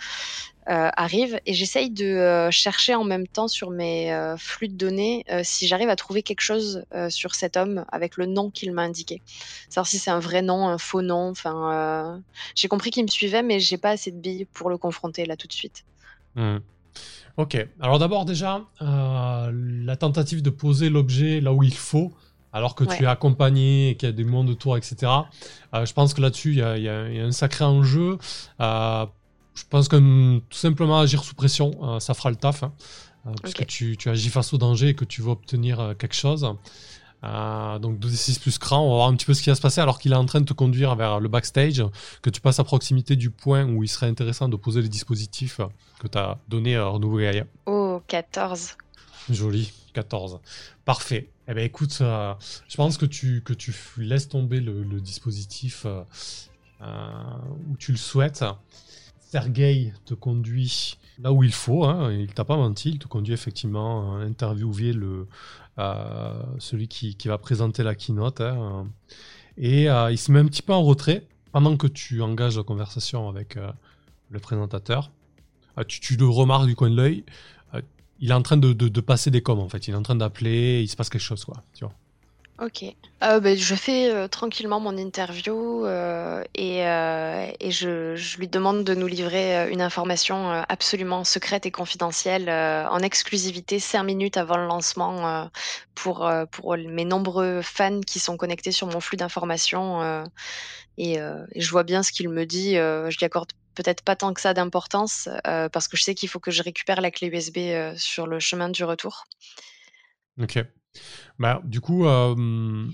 euh, 0.67 0.89
arrive 0.97 1.39
et 1.45 1.53
j'essaye 1.53 1.91
de 1.91 2.05
euh, 2.05 2.49
chercher 2.49 2.95
en 2.95 3.03
même 3.03 3.27
temps 3.27 3.47
sur 3.47 3.69
mes 3.69 4.11
euh, 4.11 4.35
flux 4.35 4.67
de 4.67 4.73
données 4.73 5.23
si 5.43 5.67
j'arrive 5.67 5.89
à 5.89 5.95
trouver 5.95 6.23
quelque 6.23 6.41
chose 6.41 6.85
sur 7.09 7.35
cet 7.35 7.55
homme 7.55 7.85
avec 7.91 8.17
le 8.17 8.25
nom 8.25 8.49
qu'il 8.49 8.71
m'a 8.71 8.81
indiqué. 8.81 9.21
Savoir 9.69 9.87
si 9.87 9.99
c'est 9.99 10.09
un 10.09 10.19
vrai 10.19 10.41
nom, 10.41 10.67
un 10.67 10.77
faux 10.77 11.01
nom. 11.01 11.29
Enfin, 11.29 12.21
j'ai 12.55 12.67
compris 12.67 12.89
qu'il 12.89 13.03
me 13.03 13.09
suivait, 13.09 13.43
mais 13.43 13.59
j'ai 13.59 13.77
pas 13.77 13.91
assez 13.91 14.11
de 14.11 14.17
billes 14.17 14.45
pour 14.45 14.69
le 14.69 14.77
confronter 14.77 15.25
là 15.25 15.35
tout 15.37 15.47
de 15.47 15.53
suite. 15.53 15.83
Hmm. 16.35 16.57
Ok. 17.37 17.57
Alors 17.81 17.99
d'abord 17.99 18.25
déjà 18.25 18.61
la 18.81 19.95
tentative 19.97 20.41
de 20.41 20.49
poser 20.49 20.89
l'objet 20.89 21.41
là 21.41 21.53
où 21.53 21.63
il 21.63 21.73
faut 21.73 22.13
alors 22.53 22.75
que 22.75 22.85
tu 22.85 23.03
es 23.03 23.05
accompagné 23.05 23.89
et 23.89 23.95
qu'il 23.97 24.07
y 24.07 24.11
a 24.11 24.13
des 24.13 24.23
mondes 24.23 24.49
autour, 24.49 24.77
etc. 24.77 25.11
je 25.73 25.91
pense 25.91 26.13
que 26.13 26.21
là-dessus, 26.21 26.51
il 26.51 26.59
y, 26.59 26.89
a 26.89 27.03
un 27.25 27.31
sacré 27.33 27.65
enjeu. 27.65 28.17
Euh, 28.61 29.05
je 29.55 29.63
pense 29.69 29.87
que 29.87 29.97
tout 30.37 30.57
simplement 30.57 30.99
agir 30.99 31.23
sous 31.23 31.33
pression, 31.33 31.71
euh, 31.81 31.99
ça 31.99 32.13
fera 32.13 32.29
le 32.29 32.35
taf. 32.35 32.63
Hein, 32.63 32.73
euh, 33.25 33.31
que 33.55 33.63
tu, 33.63 33.97
agis 34.05 34.29
face 34.29 34.53
au 34.53 34.57
danger 34.57 34.89
et 34.89 34.93
que 34.93 35.05
tu 35.05 35.21
veux 35.21 35.31
obtenir 35.31 35.79
euh, 35.79 35.93
quelque 35.95 36.13
chose. 36.13 36.47
Donc 37.79 37.99
2d6 37.99 38.39
plus 38.39 38.57
cran, 38.57 38.81
on 38.81 38.89
va 38.89 38.95
voir 38.95 39.07
un 39.07 39.15
petit 39.15 39.25
peu 39.25 39.33
ce 39.33 39.41
qui 39.41 39.49
va 39.49 39.55
se 39.55 39.61
passer 39.61 39.81
alors 39.81 39.99
qu'il 39.99 40.11
est 40.11 40.17
en 40.17 40.25
train 40.25 40.41
de 40.41 40.45
te 40.45 40.53
conduire 40.53 40.95
vers 40.95 41.19
le 41.19 41.29
backstage, 41.29 41.83
que 42.21 42.29
tu 42.29 42.41
passes 42.41 42.59
à 42.59 42.63
proximité 42.63 43.15
du 43.15 43.29
point 43.29 43.65
où 43.65 43.83
il 43.83 43.87
serait 43.87 44.07
intéressant 44.07 44.49
de 44.49 44.55
poser 44.55 44.81
les 44.81 44.89
dispositifs 44.89 45.61
que 45.99 46.07
tu 46.07 46.17
as 46.17 46.37
donnés 46.47 46.75
à 46.75 46.85
Renouveau 46.85 47.19
Gaia. 47.19 47.45
Oh, 47.65 48.01
14. 48.07 48.77
Joli, 49.29 49.71
14. 49.93 50.39
Parfait. 50.83 51.29
Eh 51.47 51.53
bien 51.53 51.63
écoute, 51.63 51.97
je 51.99 52.75
pense 52.75 52.97
que 52.97 53.05
tu, 53.05 53.41
que 53.43 53.53
tu 53.53 53.73
laisses 53.97 54.29
tomber 54.29 54.59
le, 54.59 54.83
le 54.83 55.01
dispositif 55.01 55.85
où 56.81 57.77
tu 57.77 57.91
le 57.91 57.97
souhaites. 57.97 58.43
Sergei 59.19 59.93
te 60.05 60.13
conduit 60.13 60.97
là 61.19 61.31
où 61.31 61.43
il 61.43 61.51
faut, 61.51 61.85
hein, 61.85 62.11
il 62.11 62.33
t'a 62.33 62.43
pas 62.43 62.57
menti, 62.57 62.91
il 62.91 62.99
te 62.99 63.07
conduit 63.07 63.33
effectivement 63.33 64.15
à 64.15 64.19
interviewer 64.19 64.93
le, 64.93 65.07
euh, 65.07 65.27
celui 65.77 66.87
qui, 66.87 67.15
va 67.25 67.37
présenter 67.37 67.83
la 67.83 67.95
keynote. 67.95 68.41
Hein, 68.41 68.87
et 69.57 69.89
euh, 69.89 70.11
il 70.11 70.17
se 70.17 70.31
met 70.31 70.39
un 70.39 70.45
petit 70.45 70.61
peu 70.61 70.73
en 70.73 70.83
retrait 70.83 71.25
pendant 71.51 71.77
que 71.77 71.87
tu 71.87 72.21
engages 72.21 72.57
la 72.57 72.63
conversation 72.63 73.29
avec 73.29 73.57
euh, 73.57 73.71
le 74.29 74.39
présentateur. 74.39 75.11
Tu, 75.87 76.15
le 76.15 76.27
remarques 76.27 76.67
du 76.67 76.75
coin 76.75 76.89
de 76.89 76.95
l'œil. 76.95 77.25
il 78.19 78.31
est 78.31 78.33
en 78.33 78.41
train 78.41 78.57
de, 78.57 78.99
passer 79.01 79.29
des 79.31 79.41
coms 79.41 79.59
en 79.59 79.69
fait. 79.69 79.87
Il 79.87 79.93
est 79.93 79.97
en 79.97 80.03
train 80.03 80.15
d'appeler, 80.15 80.81
il 80.81 80.87
se 80.87 80.95
passe 80.95 81.09
quelque 81.09 81.21
chose 81.21 81.43
quoi. 81.43 81.63
Ok. 82.61 82.83
Euh, 83.23 83.39
ben, 83.41 83.57
je 83.57 83.75
fais 83.75 84.09
euh, 84.09 84.27
tranquillement 84.29 84.79
mon 84.79 84.97
interview 84.97 85.85
euh, 85.85 86.41
et, 86.53 86.74
et 86.85 87.71
je, 87.71 88.37
lui 88.37 88.47
demande 88.47 88.83
de 88.83 88.95
nous 88.95 89.07
livrer 89.07 89.71
une 89.71 89.81
information 89.81 90.51
absolument 90.69 91.23
secrète 91.23 91.65
et 91.65 91.71
confidentielle 91.71 92.49
en 92.49 92.99
exclusivité 92.99 93.79
5 93.79 94.03
minutes 94.03 94.37
avant 94.37 94.57
le 94.57 94.67
lancement 94.67 95.49
pour, 95.93 96.29
pour 96.51 96.77
mes 96.77 97.05
nombreux 97.05 97.61
fans 97.61 98.01
qui 98.01 98.19
sont 98.19 98.37
connectés 98.37 98.71
sur 98.71 98.87
mon 98.87 98.99
flux 98.99 99.17
d'informations. 99.17 100.25
Et, 100.97 101.19
je 101.55 101.69
vois 101.71 101.83
bien 101.83 102.03
ce 102.03 102.11
qu'il 102.11 102.29
me 102.29 102.45
dit. 102.45 102.75
je 102.75 103.17
lui 103.17 103.25
accorde 103.25 103.51
peut-être 103.75 104.03
pas 104.03 104.15
tant 104.15 104.33
que 104.33 104.41
ça 104.41 104.53
d'importance 104.53 105.29
parce 105.43 105.87
que 105.87 105.97
je 105.97 106.03
sais 106.03 106.15
qu'il 106.15 106.29
faut 106.29 106.39
que 106.39 106.51
je 106.51 106.63
récupère 106.63 107.01
la 107.01 107.11
clé 107.11 107.27
USB 107.27 107.97
sur 107.97 108.27
le 108.27 108.39
chemin 108.39 108.69
du 108.69 108.83
retour. 108.83 109.25
Ok. 110.41 110.59
Bah, 111.39 111.61
du 111.63 111.81
coup, 111.81 112.05
euh, 112.05 112.87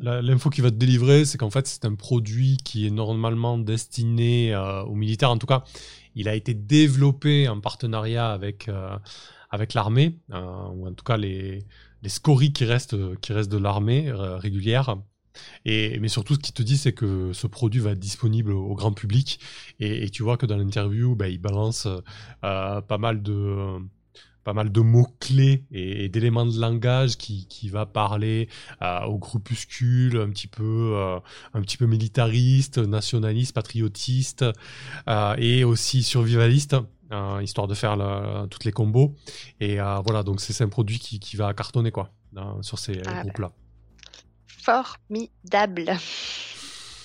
l'info 0.00 0.50
qu'il 0.50 0.62
va 0.62 0.70
te 0.70 0.76
délivrer, 0.76 1.24
c'est 1.24 1.38
qu'en 1.38 1.50
fait, 1.50 1.66
c'est 1.66 1.84
un 1.84 1.94
produit 1.94 2.56
qui 2.64 2.86
est 2.86 2.90
normalement 2.90 3.58
destiné 3.58 4.54
euh, 4.54 4.82
aux 4.82 4.94
militaires. 4.94 5.30
En 5.30 5.38
tout 5.38 5.46
cas, 5.46 5.64
il 6.14 6.28
a 6.28 6.34
été 6.34 6.54
développé 6.54 7.48
en 7.48 7.60
partenariat 7.60 8.30
avec, 8.32 8.68
euh, 8.68 8.96
avec 9.50 9.74
l'armée, 9.74 10.18
ou 10.30 10.86
en 10.86 10.92
tout 10.92 11.04
cas 11.04 11.16
les, 11.16 11.64
les 12.02 12.08
scories 12.08 12.52
qui 12.52 12.64
restent, 12.64 12.96
qui 13.20 13.32
restent 13.32 13.52
de 13.52 13.58
l'armée 13.58 14.10
régulière. 14.12 14.96
Et, 15.64 15.98
mais 16.00 16.08
surtout, 16.08 16.34
ce 16.34 16.40
qu'il 16.40 16.54
te 16.54 16.62
dit, 16.62 16.76
c'est 16.76 16.92
que 16.92 17.32
ce 17.32 17.46
produit 17.46 17.80
va 17.80 17.92
être 17.92 18.00
disponible 18.00 18.52
au 18.52 18.74
grand 18.74 18.92
public. 18.92 19.38
Et, 19.78 20.10
tu 20.10 20.22
vois 20.22 20.36
que 20.36 20.46
dans 20.46 20.56
l'interview, 20.56 21.14
bah, 21.14 21.28
il 21.28 21.38
balance 21.38 21.86
pas 22.40 22.98
mal 22.98 23.22
de 23.22 23.78
pas 24.44 24.52
mal 24.52 24.72
de 24.72 24.80
mots-clés 24.80 25.64
et, 25.70 26.08
d'éléments 26.08 26.46
de 26.46 26.58
langage 26.58 27.16
qui, 27.16 27.46
qui 27.46 27.68
va 27.68 27.86
parler 27.86 28.48
euh, 28.82 29.00
au 29.02 29.18
groupuscule 29.18 30.18
un 30.18 30.30
petit 30.30 30.46
peu 30.46 30.92
euh, 30.94 31.18
un 31.54 31.60
petit 31.60 31.76
peu 31.76 31.86
militariste, 31.86 32.78
nationaliste, 32.78 33.54
patriotiste 33.54 34.44
euh, 35.08 35.34
et 35.38 35.64
aussi 35.64 36.02
survivaliste. 36.02 36.76
histoire 37.42 37.66
de 37.66 37.74
faire 37.74 37.96
toutes 38.50 38.64
les 38.64 38.72
combos 38.72 39.16
et 39.58 39.78
voilà 40.04 40.22
donc 40.22 40.40
c'est 40.40 40.62
un 40.62 40.68
produit 40.68 41.00
qui, 41.00 41.18
qui, 41.18 41.36
va 41.36 41.52
cartonner 41.54 41.90
quoi 41.90 42.10
sur 42.62 42.78
ces 42.78 43.02
ah 43.06 43.22
groupes 43.22 43.38
là 43.38 43.50
formidable 44.46 45.96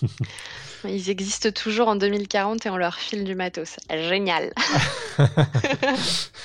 Ils 0.88 1.10
existent 1.10 1.52
toujours 1.52 1.88
en 1.88 1.96
2040 1.96 2.66
et 2.66 2.70
on 2.70 2.78
leur 2.78 2.96
file 2.96 3.24
du 3.24 3.36
matos. 3.36 3.78
Génial. 3.90 4.54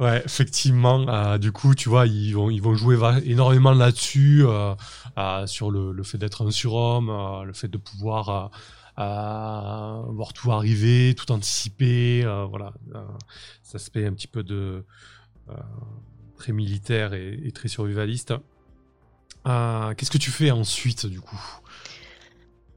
Ouais, 0.00 0.22
effectivement. 0.24 1.08
Euh, 1.08 1.38
du 1.38 1.50
coup, 1.50 1.74
tu 1.74 1.88
vois, 1.88 2.06
ils 2.06 2.32
vont, 2.32 2.50
ils 2.50 2.62
vont 2.62 2.74
jouer 2.74 2.96
énormément 3.24 3.72
là-dessus, 3.72 4.44
euh, 4.46 4.74
euh, 5.18 5.46
sur 5.46 5.70
le, 5.70 6.02
fait 6.04 6.18
d'être 6.18 6.46
un 6.46 6.50
surhomme, 6.50 7.10
le 7.44 7.52
fait 7.52 7.68
de 7.68 7.78
pouvoir 7.78 8.50
voir 8.96 10.32
tout 10.32 10.52
arriver, 10.52 11.14
tout 11.16 11.30
anticiper. 11.32 12.22
voilà, 12.48 12.72
ça 13.62 13.76
aspect 13.76 14.06
un 14.06 14.12
petit 14.12 14.28
peu 14.28 14.42
de 14.42 14.84
très 16.36 16.52
militaire 16.52 17.14
et, 17.14 17.40
et 17.44 17.52
très 17.52 17.68
survivaliste. 17.68 18.34
Qu'est-ce 19.44 20.10
que 20.10 20.18
tu 20.18 20.30
fais 20.30 20.52
ensuite, 20.52 21.06
du 21.06 21.20
coup? 21.20 21.40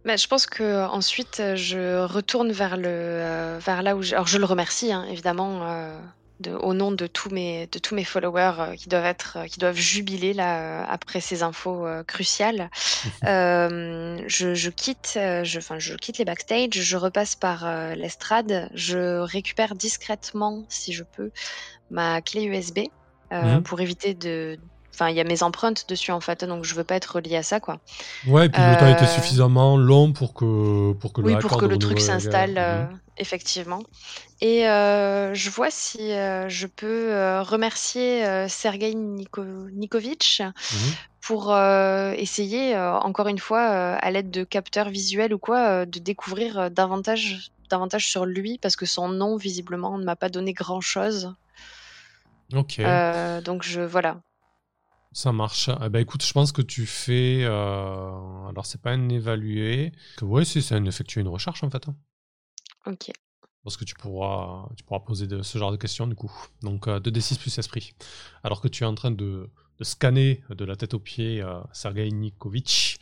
Bah, 0.04 0.16
je 0.16 0.26
pense 0.26 0.48
que 0.48 0.88
ensuite 0.88 1.44
je 1.54 2.04
retourne 2.06 2.52
vers 2.52 2.76
le 2.76 3.60
vers 3.60 3.84
là 3.84 3.96
où 3.96 4.02
je... 4.02 4.16
alors 4.16 4.26
je 4.26 4.40
le 4.40 4.46
remercie 4.46 4.92
hein, 4.92 5.06
évidemment 5.12 5.62
au 6.50 6.74
nom 6.74 6.92
de 6.92 7.08
tous 7.08 7.30
mes, 7.30 7.68
de 7.68 7.80
tous 7.80 7.96
mes 7.96 8.04
followers 8.04 8.54
euh, 8.60 8.76
qui, 8.76 8.90
doivent 8.90 9.06
être, 9.06 9.38
euh, 9.38 9.46
qui 9.46 9.60
doivent 9.60 9.78
jubiler 9.78 10.34
là, 10.34 10.60
euh, 10.60 10.86
après 10.88 11.22
ces 11.22 11.44
infos 11.44 11.86
cruciales. 12.08 12.70
je, 13.24 14.70
quitte, 14.70 15.12
je, 15.16 15.58
enfin, 15.58 15.80
je 15.80 15.94
quitte 15.96 16.18
les 16.18 16.26
backstage, 16.26 16.74
je 16.74 16.98
repasse 16.98 17.36
par 17.36 17.96
l'estrade, 17.96 18.70
je 18.74 19.20
récupère 19.20 19.76
discrètement, 19.76 20.64
si 20.70 20.94
je 20.94 21.04
peux, 21.04 21.32
ma 21.90 22.22
clé 22.22 22.44
USB 22.44 22.80
mhm. 23.32 23.64
pour 23.64 23.82
éviter 23.82 24.14
de, 24.14 24.58
Enfin, 24.94 25.10
il 25.10 25.16
y 25.16 25.22
a 25.22 25.24
mes 25.24 25.42
empreintes 25.44 25.86
dessus 25.88 26.12
en 26.12 26.20
fait, 26.20 26.44
donc 26.44 26.66
je 26.66 26.76
veux 26.76 26.84
pas 26.84 26.96
être 26.96 27.16
relié 27.16 27.38
à 27.38 27.44
ça 27.44 27.60
quoi. 27.60 27.80
Ouais, 28.28 28.48
et 28.48 28.50
puis 28.50 28.62
le 28.62 28.78
temps 28.78 28.88
était 28.88 29.08
suffisamment 29.08 29.78
long 29.78 30.12
pour 30.12 30.34
que 30.34 30.94
pour 30.94 31.14
que 31.14 31.22
le, 31.22 31.28
oui, 31.28 31.36
pour 31.40 31.58
que 31.58 31.66
le 31.66 31.78
truc 31.78 32.00
s'installe 32.00 32.90
mhm. 32.90 33.00
effectivement. 33.18 33.82
Et 34.42 34.68
euh, 34.68 35.36
je 35.36 35.50
vois 35.52 35.70
si 35.70 36.12
euh, 36.12 36.50
je 36.50 36.66
peux 36.66 37.12
euh, 37.12 37.44
remercier 37.44 38.26
Sergei 38.48 38.94
Nikovic 38.96 40.42
mmh 40.42 40.76
pour 41.22 41.56
essayer, 41.56 42.76
encore 42.76 43.28
une 43.28 43.38
fois, 43.38 43.62
à 43.62 44.10
l'aide 44.10 44.32
de 44.32 44.44
capteurs 44.44 44.90
visuels 44.90 45.36
ou 45.36 45.38
quoi, 45.38 45.86
de 45.86 46.00
découvrir 46.00 46.72
davantage, 46.72 47.52
davantage 47.70 48.08
sur 48.08 48.26
lui, 48.26 48.58
parce 48.58 48.76
que 48.76 48.88
son 48.88 49.08
nom, 49.08 49.38
visiblement, 49.38 50.00
ne 50.00 50.04
m'a 50.04 50.16
pas 50.16 50.30
donné 50.30 50.52
grand-chose. 50.54 51.36
Ok. 52.56 52.82
donc 53.46 53.62
je 53.62 53.82
voilà. 53.82 54.18
Ça 55.12 55.32
marche. 55.32 55.70
Eh 55.84 55.90
ben, 55.90 56.00
écoute, 56.00 56.24
je 56.24 56.32
pense 56.32 56.52
que 56.52 56.62
tu 56.62 56.86
fais. 56.86 57.44
Alors, 57.44 58.66
c'est 58.66 58.82
pas 58.82 58.92
un 58.92 59.10
évalué. 59.10 59.92
Que, 60.18 60.26
ouais, 60.26 60.46
c'est 60.46 60.74
un 60.74 60.86
effectuer 60.86 61.22
une 61.22 61.28
recherche 61.28 61.64
en 61.64 61.70
fait. 61.70 61.88
Hein. 61.88 61.96
Ok. 62.86 63.12
Parce 63.64 63.78
que 63.78 63.86
tu 63.86 63.94
pourras, 63.94 64.70
tu 64.76 64.84
pourras 64.84 65.02
poser 65.02 65.28
de, 65.28 65.44
ce 65.44 65.58
genre 65.58 65.72
de 65.72 65.78
questions 65.78 66.08
du 66.08 66.16
coup. 66.16 66.32
Donc 66.62 66.88
2d6 66.88 67.40
plus 67.40 67.58
esprit. 67.58 67.94
Alors 68.44 68.60
que 68.60 68.68
tu 68.68 68.84
es 68.84 68.88
en 68.88 68.96
train 68.96 69.12
de, 69.12 69.52
scanner 69.82 70.44
de 70.50 70.66
la 70.66 70.76
tête 70.76 70.94
aux 70.94 71.00
pieds 71.00 71.42
euh, 71.42 71.62
Sergei 71.72 72.10
Nikovic, 72.10 73.00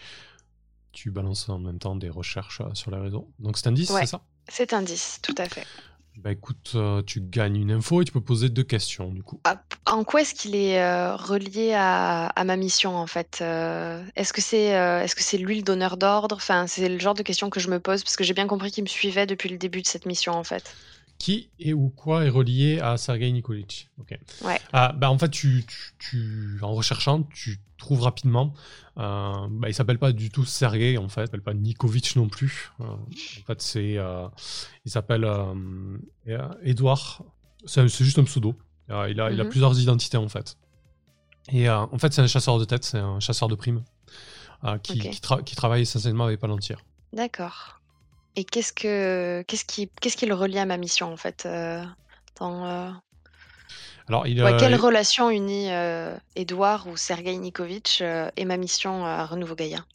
tu 0.92 1.12
balances 1.12 1.48
en 1.50 1.60
même 1.60 1.80
temps 1.80 1.96
des 1.96 2.10
recherches 2.10 2.62
euh, 2.62 2.74
sur 2.74 2.92
les 2.92 2.98
réseaux. 2.98 3.32
Donc 3.40 3.58
c'est 3.58 3.68
un 3.68 3.72
10, 3.72 3.88
c'est 3.88 4.06
ça? 4.06 4.22
C'est 4.48 4.74
un 4.74 4.82
10, 4.82 5.20
tout 5.22 5.36
à 5.38 5.48
fait. 5.48 5.66
Bah 6.18 6.34
écoute, 6.34 6.74
euh, 6.76 7.02
tu 7.02 7.22
gagnes 7.22 7.56
une 7.56 7.72
info 7.72 8.02
et 8.02 8.06
tu 8.06 8.12
peux 8.12 8.20
poser 8.20 8.50
deux 8.50 8.64
questions 8.64 9.10
du 9.10 9.24
coup. 9.24 9.40
Ah, 9.46 9.62
en 9.86 10.04
quoi 10.04 10.22
est-ce 10.22 10.34
qu'il 10.34 10.54
est 10.54 10.82
euh, 10.82 11.16
relié 11.16 11.74
à, 11.74 12.32
ma 12.44 12.58
mission 12.58 12.98
en 12.98 13.08
fait 13.08 13.40
euh, 13.42 14.04
Est-ce 14.18 14.34
que 14.34 14.42
c'est 14.42 14.66
est-ce 14.66 15.16
que 15.16 15.24
c'est 15.24 15.38
lui 15.38 15.56
le 15.56 15.64
donneur 15.64 15.96
d'ordre? 15.96 16.36
Enfin, 16.36 16.68
c'est 16.68 16.90
le 16.90 17.00
genre 17.00 17.14
de 17.14 17.24
question 17.24 17.50
que 17.50 17.62
je 17.62 17.70
me 17.70 17.80
pose 17.80 18.04
parce 18.04 18.18
que 18.18 18.26
j'ai 18.26 18.34
bien 18.34 18.48
compris 18.48 18.72
qu'il 18.72 18.84
me 18.84 18.90
suivait 18.90 19.28
depuis 19.28 19.48
le 19.48 19.58
début 19.58 19.82
de 19.82 19.88
cette 19.88 20.06
mission 20.06 20.34
en 20.34 20.44
fait. 20.44 20.76
Qui 21.20 21.52
et 21.60 21.74
ou 21.74 21.90
quoi 21.90 22.26
est 22.26 22.30
relié 22.30 22.80
à 22.80 22.98
Sergei 22.98 23.32
Nikolic. 23.32 23.90
Ok. 24.00 24.18
Ouais. 24.42 24.60
Ah, 24.74 24.94
bah, 24.98 25.12
en 25.12 25.20
fait, 25.20 25.30
tu, 25.30 25.66
tu, 26.00 26.58
en 26.62 26.74
recherchant, 26.74 27.24
tu 27.24 27.60
trouves 27.78 28.02
rapidement. 28.02 28.54
Euh, 28.98 29.48
bah, 29.52 29.70
il 29.70 29.74
s'appelle 29.74 30.00
pas 30.00 30.14
du 30.14 30.32
tout 30.32 30.46
Sergei, 30.46 30.98
en 30.98 31.10
fait. 31.10 31.22
Il 31.22 31.26
s'appelle 31.26 31.42
pas 31.42 31.54
Nikovic 31.54 32.16
non 32.16 32.30
plus. 32.30 32.72
Euh, 32.80 32.86
en 32.86 33.46
fait, 33.46 33.62
c'est. 33.62 33.98
Euh, 33.98 34.28
il 34.86 34.92
s'appelle 34.92 35.28
Edouard. 36.64 37.24
C'est 37.66 37.88
juste 37.88 38.18
un 38.18 38.24
pseudo. 38.24 38.56
il, 38.90 38.96
a, 38.96 39.08
il 39.10 39.22
a 39.22 39.44
mhm. 39.44 39.50
plusieurs 39.50 39.78
identités, 39.80 40.18
en 40.18 40.30
fait. 40.30 40.58
Et 41.52 41.70
en 41.70 41.98
fait, 41.98 42.14
c'est 42.14 42.22
un 42.22 42.28
chasseur 42.28 42.60
de 42.60 42.66
tête, 42.66 42.86
c'est 42.86 43.00
un 43.00 43.20
chasseur 43.20 43.50
de 43.50 43.56
primes 43.56 43.84
qui, 44.84 45.00
qui, 45.00 45.56
travaille 45.56 45.82
essentiellement 45.82 46.26
avec 46.26 46.40
Palantir. 46.40 46.84
D'accord. 47.12 47.79
Et 48.40 48.46
qu'est-ce 48.46 48.72
que 48.72 49.44
qu'est-ce 49.48 49.66
qui 49.66 49.90
qu'est-ce 50.00 50.16
qui 50.16 50.26
le 50.26 50.34
relie 50.34 50.60
à 50.60 50.66
ma 50.66 50.78
mission 50.78 51.12
en 51.12 51.18
fait 51.18 51.46
dans, 52.40 52.96
alors, 54.10 54.26
il, 54.26 54.44
quelle 54.58 54.76
relation 54.76 55.30
unit 55.30 55.70
euh, 55.70 56.18
Edouard 56.36 56.88
ou 56.88 56.98
Sergei 56.98 57.38
Nikovic 57.38 58.00
euh, 58.02 58.32
et 58.38 58.46
ma 58.46 58.58
mission 58.58 59.06
à 59.06 59.24
Renouveau 59.26 59.54
Gaïa? 59.54 59.86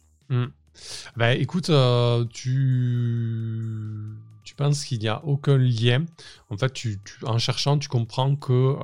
Bah, 1.16 1.34
Écoute, 1.34 1.70
euh, 1.70 2.24
tu... 2.32 4.14
tu 4.44 4.54
penses 4.54 4.84
qu'il 4.84 5.00
n'y 5.00 5.08
a 5.08 5.20
aucun 5.24 5.58
lien. 5.58 6.04
En 6.48 6.56
fait, 6.56 6.72
tu, 6.72 7.00
en 7.24 7.38
cherchant, 7.38 7.76
tu 7.76 7.88
comprends 7.88 8.36
que 8.36 8.76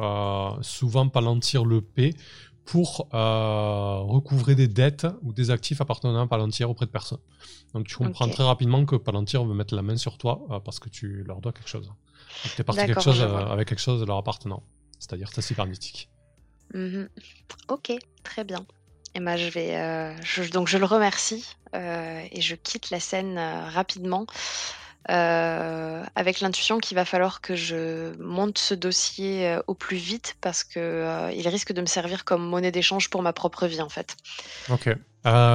souvent 0.62 1.08
Palantir 1.08 1.64
le 1.64 1.80
paie 1.80 2.14
pour 2.70 3.08
recouvrer 3.12 4.54
des 4.54 4.68
dettes 4.68 5.06
ou 5.22 5.32
des 5.32 5.50
actifs 5.50 5.80
appartenant 5.80 6.20
à 6.20 6.26
Palantir 6.26 6.70
auprès 6.70 6.86
de 6.86 6.90
personnes. 6.90 7.20
Donc 7.74 7.86
tu 7.86 7.96
comprends 7.96 8.28
très 8.28 8.44
rapidement 8.44 8.84
que 8.84 8.96
Palantir 8.96 9.44
veut 9.44 9.54
mettre 9.54 9.74
la 9.74 9.82
main 9.82 9.96
sur 9.96 10.18
toi 10.18 10.62
parce 10.64 10.78
que 10.78 10.88
tu 10.88 11.24
leur 11.24 11.40
dois 11.40 11.52
quelque 11.52 11.68
chose. 11.68 11.92
Tu 12.54 12.60
es 12.60 12.64
parti 12.64 12.86
quelque 12.86 13.00
chose, 13.00 13.20
avec 13.22 13.68
quelque 13.68 13.80
chose 13.80 14.00
de 14.00 14.06
leur 14.06 14.18
appartenant 14.18 14.62
c'est-à-dire 15.00 15.30
ta 15.32 15.42
cybernétique. 15.42 16.08
Mhm. 16.74 17.08
Ok, 17.68 17.92
très 18.22 18.44
bien. 18.44 18.64
Et 19.16 19.20
moi, 19.20 19.36
je 19.36 19.48
vais, 19.48 19.76
euh, 19.76 20.14
donc 20.52 20.68
je 20.68 20.78
le 20.78 20.84
remercie 20.84 21.44
euh, 21.74 22.22
et 22.30 22.40
je 22.40 22.54
quitte 22.54 22.90
la 22.90 23.00
scène 23.00 23.38
euh, 25.08 26.04
avec 26.14 26.40
l'intuition 26.40 26.78
qu'il 26.78 26.94
va 26.94 27.04
falloir 27.04 27.40
que 27.40 27.54
je 27.54 28.14
monte 28.22 28.58
ce 28.58 28.74
dossier 28.74 29.56
au 29.66 29.74
plus 29.74 29.96
vite 29.96 30.36
parce 30.40 30.62
que 30.62 31.30
il 31.34 31.48
risque 31.48 31.72
de 31.72 31.80
me 31.80 31.86
servir 31.86 32.24
comme 32.24 32.46
monnaie 32.46 32.70
d'échange 32.70 33.08
pour 33.08 33.22
ma 33.22 33.32
propre 33.32 33.66
vie 33.66 33.80
en 33.80 33.88
fait. 33.88 34.16
Ok. 34.68 34.94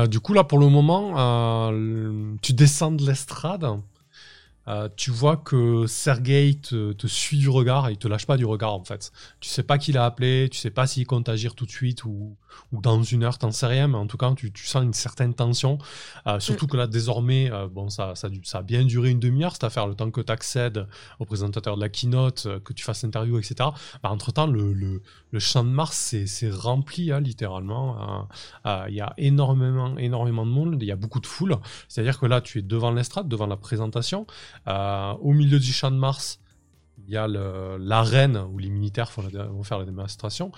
du 0.10 0.20
coup 0.20 0.34
là, 0.34 0.44
pour 0.44 0.60
le 0.60 0.68
moment, 0.68 1.70
tu 2.42 2.54
descends 2.54 2.92
de 2.92 3.06
l'estrade. 3.06 3.66
Euh, 4.68 4.90
tu 4.96 5.12
vois 5.12 5.38
que 5.38 5.86
Sergei 5.88 6.56
te, 6.56 7.08
suit 7.08 7.38
du 7.38 7.50
regard 7.50 7.88
et 7.88 7.94
il 7.94 7.98
te 7.98 8.08
lâche 8.08 8.26
pas 8.26 8.38
du 8.38 8.46
regard 8.46 8.74
en 8.74 8.84
fait. 8.84 9.12
Tu 9.40 9.50
sais 9.50 9.64
pas 9.64 9.78
qui 9.78 9.92
l'a 9.92 10.06
appelé, 10.06 10.50
tu 10.52 10.58
sais 10.58 10.72
pas 10.72 10.88
s'il 10.88 11.06
compte 11.06 11.30
agir 11.30 11.54
tout 11.54 11.66
de 11.66 11.72
suite 11.72 12.04
ou, 12.04 12.36
ou 12.72 12.82
dans 12.82 13.04
une 13.04 13.24
heure, 13.24 13.38
t'en 13.38 13.52
sais 13.52 13.68
rien, 13.68 13.88
mais 13.88 13.98
en 13.98 14.08
tout 14.08 14.18
cas 14.18 14.34
tu, 14.34 14.52
sens 14.56 14.84
une 14.84 14.94
certaine 14.94 15.34
tension. 15.34 15.78
Euh, 16.26 16.40
surtout 16.40 16.66
mm. 16.66 16.70
que 16.70 16.78
là 16.78 16.88
désormais, 16.88 17.52
euh, 17.52 17.68
bon 17.68 17.90
ça, 17.90 18.16
ça, 18.16 18.30
ça, 18.44 18.60
a 18.60 18.64
bien 18.64 18.84
duré 18.84 19.12
une 19.12 19.20
demi-heure 19.20 19.54
cette 19.54 19.66
affaire, 19.66 19.88
le 19.88 19.96
temps 19.96 20.10
que 20.10 20.22
tu 20.22 20.32
accèdes 20.32 20.88
au 21.20 21.26
présentateur 21.26 21.76
de 21.76 21.82
la 21.82 21.90
keynote, 21.90 22.48
que 22.64 22.74
tu 22.74 22.84
fasses 22.84 23.04
l'interview, 23.04 23.38
etc. 23.38 23.56
Bah, 24.02 24.10
entre 24.10 24.32
temps, 24.32 24.48
le, 24.48 24.74
le, 24.74 25.02
le, 25.32 25.40
champ 25.40 25.64
de 25.64 25.70
Mars 25.70 26.16
c'est 26.26 26.50
rempli 26.50 27.12
hein, 27.12 27.20
littéralement. 27.20 28.28
Il 28.66 28.96
y 28.96 29.02
a 29.02 29.14
énormément, 29.18 29.98
énormément 29.98 30.46
de 30.46 30.52
monde, 30.52 30.78
il 30.82 30.88
y 30.88 30.92
a 30.92 30.96
beaucoup 30.96 31.20
de 31.20 31.28
foule. 31.28 31.58
C'est-à-dire 31.88 32.20
que 32.20 32.26
là 32.26 32.42
tu 32.42 32.60
es 32.60 32.62
devant 32.62 32.92
l'estrade, 32.92 33.28
devant 33.28 33.48
la 33.48 33.58
présentation. 33.58 34.26
Euh, 34.68 35.14
au 35.22 35.34
milieu 35.34 35.60
du 35.60 35.72
champ 35.74 35.92
de 35.92 35.98
Mars, 35.98 36.40
il 37.08 37.14
y 37.14 37.18
a 37.18 37.28
l'arène 37.28 38.38
où 38.38 38.58
les 38.58 38.70
militaires 38.70 39.12
vont 39.16 39.64
faire 39.64 39.80
la 39.80 39.86
démonstration. 39.86 40.52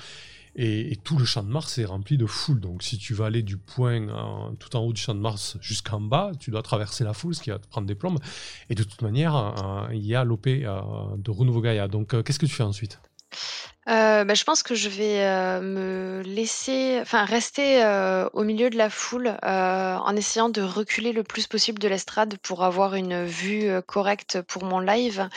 Et, 0.60 0.98
tout 1.04 1.20
le 1.20 1.26
champ 1.26 1.44
de 1.44 1.50
Mars 1.50 1.78
est 1.78 1.86
rempli 1.86 2.18
de 2.18 2.26
foule. 2.26 2.60
Donc, 2.60 2.82
si 2.82 2.98
tu 2.98 3.14
veux 3.14 3.26
aller 3.26 3.44
du 3.44 3.58
point 3.58 4.08
tout 4.60 4.76
en 4.76 4.80
haut 4.80 4.94
du 4.94 5.00
champ 5.00 5.14
de 5.14 5.20
Mars 5.20 5.58
jusqu'en 5.62 6.02
bas, 6.02 6.32
tu 6.40 6.50
dois 6.50 6.64
traverser 6.64 7.04
la 7.04 7.14
foule, 7.14 7.36
ce 7.36 7.42
qui 7.42 7.52
va 7.52 7.60
te 7.60 7.68
prendre 7.68 7.86
des 7.86 7.96
plombes. 7.96 8.20
Et 8.70 8.76
de 8.76 8.84
toute 8.84 9.04
manière, 9.04 9.36
euh, 9.36 9.94
il 9.94 10.06
y 10.06 10.16
a 10.16 10.24
l'OP 10.24 10.48
euh, 10.48 10.82
de 11.18 11.32
Renouveau 11.32 11.62
Gaia. 11.62 11.88
Donc, 11.88 12.24
qu'est-ce 12.24 12.40
que 12.40 12.48
tu 12.48 12.56
fais 12.56 12.64
ensuite? 12.64 13.00
Euh, 13.90 14.26
bah, 14.26 14.34
je 14.34 14.44
pense 14.44 14.64
que 14.64 14.76
je 14.76 14.90
vais, 14.90 15.26
euh, 15.26 15.62
me 15.62 16.22
laisser 16.24 17.00
enfin 17.02 17.24
rester, 17.24 17.84
euh, 17.84 18.28
au 18.34 18.44
milieu 18.44 18.70
de 18.70 18.78
la 18.78 18.90
foule, 18.90 19.38
en 19.44 20.16
essayant 20.16 20.50
de 20.50 20.62
reculer 20.62 21.14
le 21.14 21.24
plus 21.24 21.48
possible 21.48 21.80
de 21.80 21.88
l'estrade 21.88 22.38
pour 22.44 22.64
avoir 22.64 22.96
une 22.96 23.26
vue, 23.26 23.70
correcte 23.86 24.42
pour 24.42 24.64
mon 24.66 24.80
live. 24.80 25.30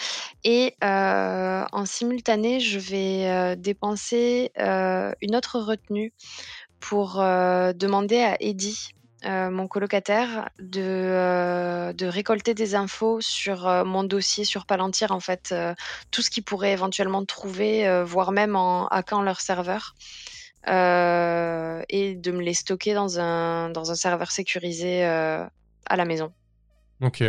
Et 0.44 0.74
en 0.82 1.84
simultané, 1.84 2.60
je 2.60 2.78
vais, 2.78 3.56
dépenser, 3.56 4.52
une 4.56 5.36
autre 5.36 5.60
retenue 5.60 6.12
pour, 6.80 7.16
demander 7.16 8.20
à 8.20 8.36
Eddie 8.40 8.90
euh, 9.26 9.50
mon 9.50 9.68
colocataire 9.68 10.48
de, 10.58 10.80
euh, 10.80 11.92
de, 11.92 12.06
récolter 12.06 12.54
des 12.54 12.74
infos 12.74 13.20
sur 13.20 13.66
euh, 13.66 13.84
mon 13.84 14.02
dossier 14.02 14.44
sur 14.44 14.64
Palantir, 14.64 15.12
en 15.12 15.20
fait, 15.20 15.54
tout 16.10 16.22
ce 16.22 16.30
qu'ils 16.30 16.42
pourraient 16.42 16.72
éventuellement 16.72 17.24
trouver, 17.24 18.02
voire 18.04 18.32
même 18.32 18.56
en 18.56 18.88
hackant 18.88 19.22
leur 19.22 19.40
serveur, 19.40 19.94
et 20.66 20.70
de 22.14 22.30
me 22.30 22.40
les 22.40 22.54
stocker 22.54 22.94
dans 22.94 23.20
un, 23.20 23.70
dans 23.70 23.90
un 23.90 23.94
serveur 23.94 24.30
sécurisé 24.30 25.04
à 25.04 25.96
la 25.96 26.04
maison. 26.04 26.32
Ok. 27.02 27.24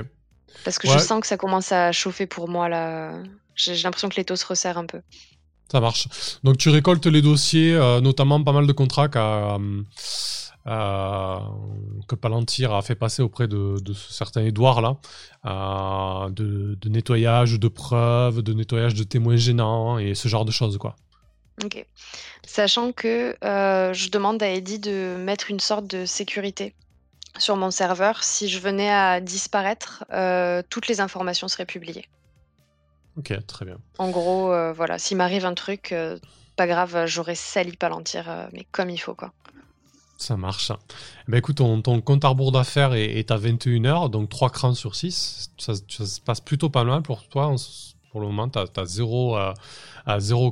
Parce 0.63 0.77
que 0.77 0.87
je 0.87 0.97
sens 0.97 1.21
que 1.21 1.27
ça 1.27 1.37
commence 1.37 1.71
à 1.71 1.91
chauffer 1.91 2.25
pour 2.25 2.47
moi 2.47 2.69
là. 2.69 3.13
J'ai 3.55 3.75
l'impression 3.83 4.09
que 4.09 4.15
les 4.15 4.25
taux 4.25 4.35
se 4.35 4.45
resserrent 4.45 4.77
un 4.77 4.85
peu. 4.85 5.01
Ça 5.71 5.79
marche. 5.79 6.07
Donc 6.43 6.57
tu 6.57 6.69
récoltes 6.69 7.05
les 7.05 7.21
dossiers, 7.21 7.73
notamment 8.01 8.41
pas 8.43 8.51
mal 8.53 8.67
de 8.67 8.73
contrats 8.73 9.09
à 9.13 9.55
euh, 9.55 9.81
que 10.65 12.15
Palantir 12.15 12.73
a 12.73 12.81
fait 12.81 12.95
passer 12.95 13.21
auprès 13.21 13.47
de, 13.47 13.79
de 13.79 13.93
ce 13.93 14.13
certain 14.13 14.41
Edouard 14.41 14.81
là, 14.81 14.97
euh, 15.45 16.29
de, 16.29 16.89
nettoyage 16.89 17.59
de 17.59 17.67
preuves, 17.67 18.41
de 18.41 18.53
nettoyage 18.53 18.93
de 18.93 19.03
témoins 19.03 19.37
gênants 19.37 19.97
et 19.97 20.15
ce 20.15 20.27
genre 20.27 20.45
de 20.45 20.51
choses 20.51 20.77
quoi. 20.77 20.95
Ok. 21.63 21.85
Sachant 22.45 22.91
que 22.91 23.35
euh, 23.43 23.93
je 23.93 24.09
demande 24.09 24.41
à 24.41 24.49
Eddie 24.49 24.79
de 24.79 25.15
mettre 25.17 25.51
une 25.51 25.59
sorte 25.59 25.85
de 25.87 26.05
sécurité 26.05 26.73
sur 27.37 27.55
mon 27.55 27.71
serveur. 27.71 28.23
Si 28.23 28.49
je 28.49 28.59
venais 28.59 28.89
à 28.89 29.21
disparaître, 29.21 30.03
toutes 30.69 30.87
les 30.87 31.01
informations 31.01 31.47
seraient 31.47 31.65
publiées. 31.65 32.05
Ok, 33.17 33.33
très 33.45 33.65
bien. 33.65 33.77
En 33.99 34.09
gros, 34.09 34.47
voilà, 34.73 34.97
s'il 34.97 35.17
m'arrive 35.17 35.45
un 35.45 35.53
truc, 35.53 35.93
pas 36.55 36.67
grave, 36.67 37.05
j'aurais 37.05 37.35
sali 37.35 37.77
Palantir, 37.77 38.47
mais 38.53 38.65
comme 38.71 38.89
il 38.89 38.97
faut 38.97 39.13
quoi. 39.13 39.31
Ça 40.21 40.37
marche. 40.37 40.71
Ben 41.27 41.37
écoute, 41.37 41.55
ton, 41.55 41.81
compte 41.81 42.23
à 42.23 42.27
rebours 42.27 42.51
d'affaires 42.51 42.93
est, 42.93 43.31
à 43.31 43.39
21h, 43.39 44.11
donc 44.11 44.29
3 44.29 44.51
crans 44.51 44.75
sur 44.75 44.93
6. 44.93 45.49
Ça, 45.57 45.73
se 45.73 46.21
passe 46.21 46.39
plutôt 46.39 46.69
pas 46.69 46.83
mal 46.83 47.01
pour 47.01 47.27
toi. 47.27 47.55
Pour 48.11 48.21
le 48.21 48.27
moment, 48.27 48.47
tu 48.47 48.59
as, 48.59 48.85
0, 48.85 49.35
à, 49.35 49.55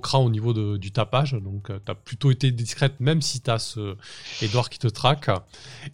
cran 0.01 0.25
au 0.25 0.31
niveau 0.31 0.77
du 0.79 0.91
tapage. 0.91 1.33
Donc, 1.33 1.69
euh, 1.69 1.77
tu 1.85 1.91
as 1.91 1.93
plutôt 1.93 2.31
été 2.31 2.51
discrète, 2.51 2.99
même 2.99 3.21
si 3.21 3.41
tu 3.41 3.51
as 3.51 3.59
ce 3.59 3.95
Edouard 4.41 4.71
qui 4.71 4.79
te 4.79 4.87
traque. 4.87 5.29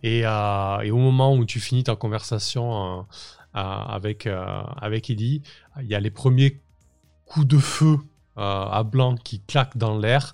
Et, 0.04 0.22
euh, 0.26 0.80
et, 0.80 0.92
au 0.92 0.98
moment 1.00 1.36
où 1.36 1.44
tu 1.44 1.60
finis 1.60 1.84
ta 1.84 1.98
conversation 1.98 3.00
euh, 3.00 3.60
avec, 3.60 4.26
avec 4.26 5.10
Eddie, 5.10 5.42
il 5.82 5.88
y 5.88 5.96
a 5.96 6.00
les 6.00 6.12
premiers 6.12 6.62
coups 7.26 7.48
de 7.48 7.58
feu 7.58 7.98
à 8.38 8.84
blanc 8.84 9.16
qui 9.16 9.42
claquent 9.42 9.78
dans 9.78 9.98
l'air. 9.98 10.34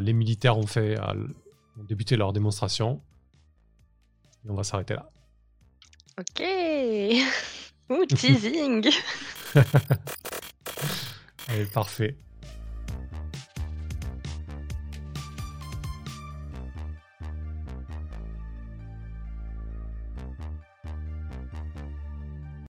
les 0.00 0.12
militaires 0.12 0.58
ont 0.58 0.66
fait 0.68 0.96
ont 1.78 1.84
débuté 1.84 2.16
leur 2.16 2.32
démonstration. 2.32 3.02
Et 4.44 4.50
on 4.50 4.54
va 4.54 4.64
s'arrêter 4.64 4.94
là. 4.94 5.10
Ok. 6.18 6.42
Ouh, 7.90 8.04
teasing. 8.06 8.90
Allez, 11.48 11.64
parfait. 11.66 12.16